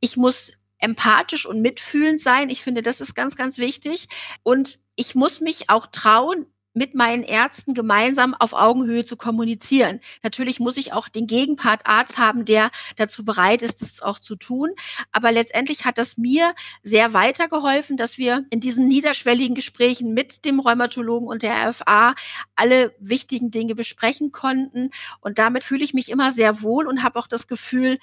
Ich 0.00 0.16
muss 0.16 0.52
empathisch 0.80 1.46
und 1.46 1.60
mitfühlend 1.60 2.20
sein. 2.20 2.50
Ich 2.50 2.62
finde, 2.62 2.82
das 2.82 3.00
ist 3.00 3.14
ganz, 3.14 3.36
ganz 3.36 3.58
wichtig. 3.58 4.08
Und 4.42 4.78
ich 4.96 5.14
muss 5.14 5.40
mich 5.40 5.70
auch 5.70 5.86
trauen, 5.86 6.46
mit 6.72 6.94
meinen 6.94 7.22
Ärzten 7.22 7.74
gemeinsam 7.74 8.34
auf 8.34 8.52
Augenhöhe 8.52 9.04
zu 9.04 9.16
kommunizieren. 9.16 10.00
Natürlich 10.22 10.60
muss 10.60 10.76
ich 10.76 10.92
auch 10.92 11.08
den 11.08 11.26
Gegenpart 11.26 11.86
Arzt 11.86 12.18
haben, 12.18 12.44
der 12.44 12.70
dazu 12.96 13.24
bereit 13.24 13.62
ist, 13.62 13.82
das 13.82 14.02
auch 14.02 14.18
zu 14.18 14.36
tun. 14.36 14.70
Aber 15.12 15.32
letztendlich 15.32 15.84
hat 15.84 15.98
das 15.98 16.16
mir 16.16 16.54
sehr 16.82 17.12
weitergeholfen, 17.12 17.96
dass 17.96 18.18
wir 18.18 18.44
in 18.50 18.60
diesen 18.60 18.86
niederschwelligen 18.88 19.54
Gesprächen 19.54 20.14
mit 20.14 20.44
dem 20.44 20.60
Rheumatologen 20.60 21.28
und 21.28 21.42
der 21.42 21.70
RFA 21.70 22.14
alle 22.54 22.94
wichtigen 23.00 23.50
Dinge 23.50 23.74
besprechen 23.74 24.32
konnten. 24.32 24.90
Und 25.20 25.38
damit 25.38 25.64
fühle 25.64 25.84
ich 25.84 25.94
mich 25.94 26.08
immer 26.08 26.30
sehr 26.30 26.62
wohl 26.62 26.86
und 26.86 27.02
habe 27.02 27.18
auch 27.18 27.26
das 27.26 27.48
Gefühl, 27.48 27.98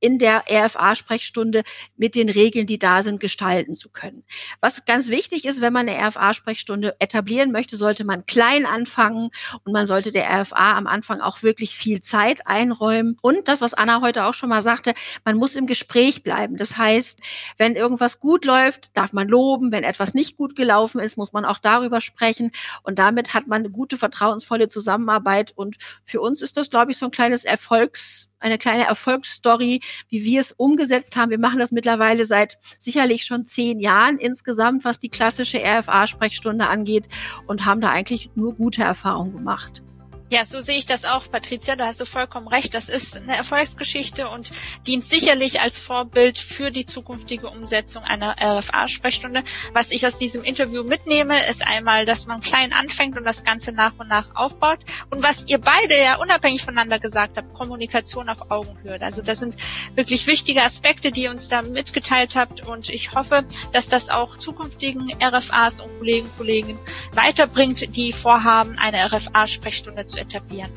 in 0.00 0.18
der 0.18 0.44
RFA-Sprechstunde 0.50 1.62
mit 1.96 2.14
den 2.14 2.28
Regeln, 2.28 2.66
die 2.66 2.78
da 2.78 3.02
sind, 3.02 3.20
gestalten 3.20 3.74
zu 3.74 3.90
können. 3.90 4.24
Was 4.60 4.84
ganz 4.84 5.08
wichtig 5.08 5.44
ist, 5.44 5.60
wenn 5.60 5.72
man 5.72 5.88
eine 5.88 5.98
RFA-Sprechstunde 6.08 6.96
etablieren 6.98 7.52
möchte, 7.52 7.76
sollte 7.76 8.04
man 8.04 8.26
klein 8.26 8.66
anfangen 8.66 9.30
und 9.64 9.72
man 9.72 9.86
sollte 9.86 10.10
der 10.10 10.28
RFA 10.42 10.76
am 10.76 10.86
Anfang 10.86 11.20
auch 11.20 11.42
wirklich 11.42 11.76
viel 11.76 12.00
Zeit 12.00 12.46
einräumen. 12.46 13.16
Und 13.22 13.48
das, 13.48 13.60
was 13.60 13.74
Anna 13.74 14.00
heute 14.00 14.24
auch 14.24 14.34
schon 14.34 14.48
mal 14.48 14.62
sagte, 14.62 14.94
man 15.24 15.36
muss 15.36 15.54
im 15.54 15.66
Gespräch 15.66 16.22
bleiben. 16.22 16.56
Das 16.56 16.76
heißt, 16.76 17.20
wenn 17.58 17.76
irgendwas 17.76 18.20
gut 18.20 18.44
läuft, 18.44 18.96
darf 18.96 19.12
man 19.12 19.28
loben. 19.28 19.72
Wenn 19.72 19.84
etwas 19.84 20.14
nicht 20.14 20.36
gut 20.36 20.56
gelaufen 20.56 21.00
ist, 21.00 21.16
muss 21.16 21.32
man 21.32 21.44
auch 21.44 21.58
darüber 21.58 22.00
sprechen. 22.00 22.50
Und 22.82 22.98
damit 22.98 23.34
hat 23.34 23.46
man 23.46 23.60
eine 23.60 23.70
gute, 23.70 23.96
vertrauensvolle 23.96 24.68
Zusammenarbeit. 24.68 25.52
Und 25.54 25.76
für 26.04 26.20
uns 26.20 26.42
ist 26.42 26.56
das, 26.56 26.70
glaube 26.70 26.92
ich, 26.92 26.98
so 26.98 27.06
ein 27.06 27.12
kleines 27.12 27.44
Erfolgs 27.44 28.29
eine 28.40 28.58
kleine 28.58 28.86
Erfolgsstory, 28.86 29.80
wie 30.08 30.24
wir 30.24 30.40
es 30.40 30.52
umgesetzt 30.52 31.16
haben. 31.16 31.30
Wir 31.30 31.38
machen 31.38 31.58
das 31.58 31.72
mittlerweile 31.72 32.24
seit 32.24 32.58
sicherlich 32.78 33.24
schon 33.24 33.44
zehn 33.44 33.78
Jahren 33.78 34.18
insgesamt, 34.18 34.84
was 34.84 34.98
die 34.98 35.10
klassische 35.10 35.62
RFA-Sprechstunde 35.62 36.66
angeht 36.66 37.08
und 37.46 37.66
haben 37.66 37.80
da 37.80 37.90
eigentlich 37.90 38.30
nur 38.34 38.54
gute 38.54 38.82
Erfahrungen 38.82 39.32
gemacht. 39.32 39.82
Ja, 40.30 40.44
so 40.44 40.60
sehe 40.60 40.78
ich 40.78 40.86
das 40.86 41.04
auch, 41.04 41.28
Patricia. 41.28 41.74
Da 41.74 41.86
hast 41.86 42.00
du 42.00 42.04
vollkommen 42.04 42.46
recht. 42.46 42.72
Das 42.72 42.88
ist 42.88 43.16
eine 43.16 43.34
Erfolgsgeschichte 43.34 44.28
und 44.28 44.52
dient 44.86 45.04
sicherlich 45.04 45.60
als 45.60 45.80
Vorbild 45.80 46.38
für 46.38 46.70
die 46.70 46.84
zukünftige 46.84 47.48
Umsetzung 47.48 48.04
einer 48.04 48.36
RFA-Sprechstunde. 48.40 49.42
Was 49.72 49.90
ich 49.90 50.06
aus 50.06 50.18
diesem 50.18 50.44
Interview 50.44 50.84
mitnehme, 50.84 51.48
ist 51.48 51.66
einmal, 51.66 52.06
dass 52.06 52.26
man 52.26 52.40
klein 52.40 52.72
anfängt 52.72 53.18
und 53.18 53.24
das 53.24 53.42
Ganze 53.42 53.72
nach 53.72 53.94
und 53.98 54.06
nach 54.06 54.36
aufbaut. 54.36 54.78
Und 55.10 55.20
was 55.20 55.48
ihr 55.48 55.58
beide 55.58 55.98
ja 56.00 56.14
unabhängig 56.18 56.62
voneinander 56.62 57.00
gesagt 57.00 57.36
habt, 57.36 57.52
Kommunikation 57.52 58.28
auf 58.28 58.52
Augenhöhe. 58.52 59.02
Also 59.02 59.22
das 59.22 59.40
sind 59.40 59.56
wirklich 59.96 60.28
wichtige 60.28 60.62
Aspekte, 60.62 61.10
die 61.10 61.24
ihr 61.24 61.32
uns 61.32 61.48
da 61.48 61.62
mitgeteilt 61.62 62.36
habt. 62.36 62.64
Und 62.68 62.88
ich 62.88 63.12
hoffe, 63.16 63.44
dass 63.72 63.88
das 63.88 64.08
auch 64.08 64.36
zukünftigen 64.36 65.12
RFAs 65.20 65.80
und 65.80 65.98
Kollegen 65.98 66.30
Kollegen 66.38 66.78
weiterbringt, 67.14 67.96
die 67.96 68.12
vorhaben, 68.12 68.78
eine 68.78 69.04
RFA-Sprechstunde 69.06 70.06
zu 70.06 70.19
etablieren. 70.20 70.70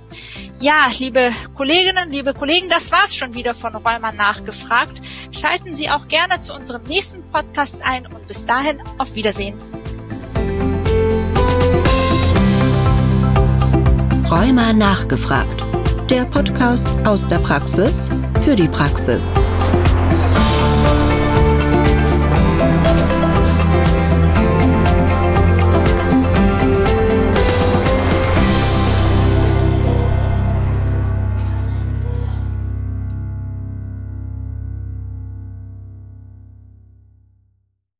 Ja, 0.59 0.87
liebe 0.97 1.31
Kolleginnen, 1.55 2.09
liebe 2.11 2.33
Kollegen, 2.33 2.69
das 2.69 2.91
war's 2.91 3.15
schon 3.15 3.33
wieder 3.33 3.53
von 3.53 3.75
Räumer 3.75 4.11
nachgefragt. 4.11 5.01
Schalten 5.31 5.75
Sie 5.75 5.89
auch 5.89 6.07
gerne 6.07 6.41
zu 6.41 6.53
unserem 6.53 6.83
nächsten 6.83 7.21
Podcast 7.31 7.81
ein 7.83 8.07
und 8.07 8.27
bis 8.27 8.45
dahin 8.45 8.81
auf 8.97 9.13
Wiedersehen. 9.15 9.57
Räumer 14.29 14.73
nachgefragt. 14.73 15.63
Der 16.09 16.25
Podcast 16.25 16.89
aus 17.05 17.27
der 17.27 17.39
Praxis 17.39 18.09
für 18.43 18.55
die 18.55 18.67
Praxis. 18.67 19.35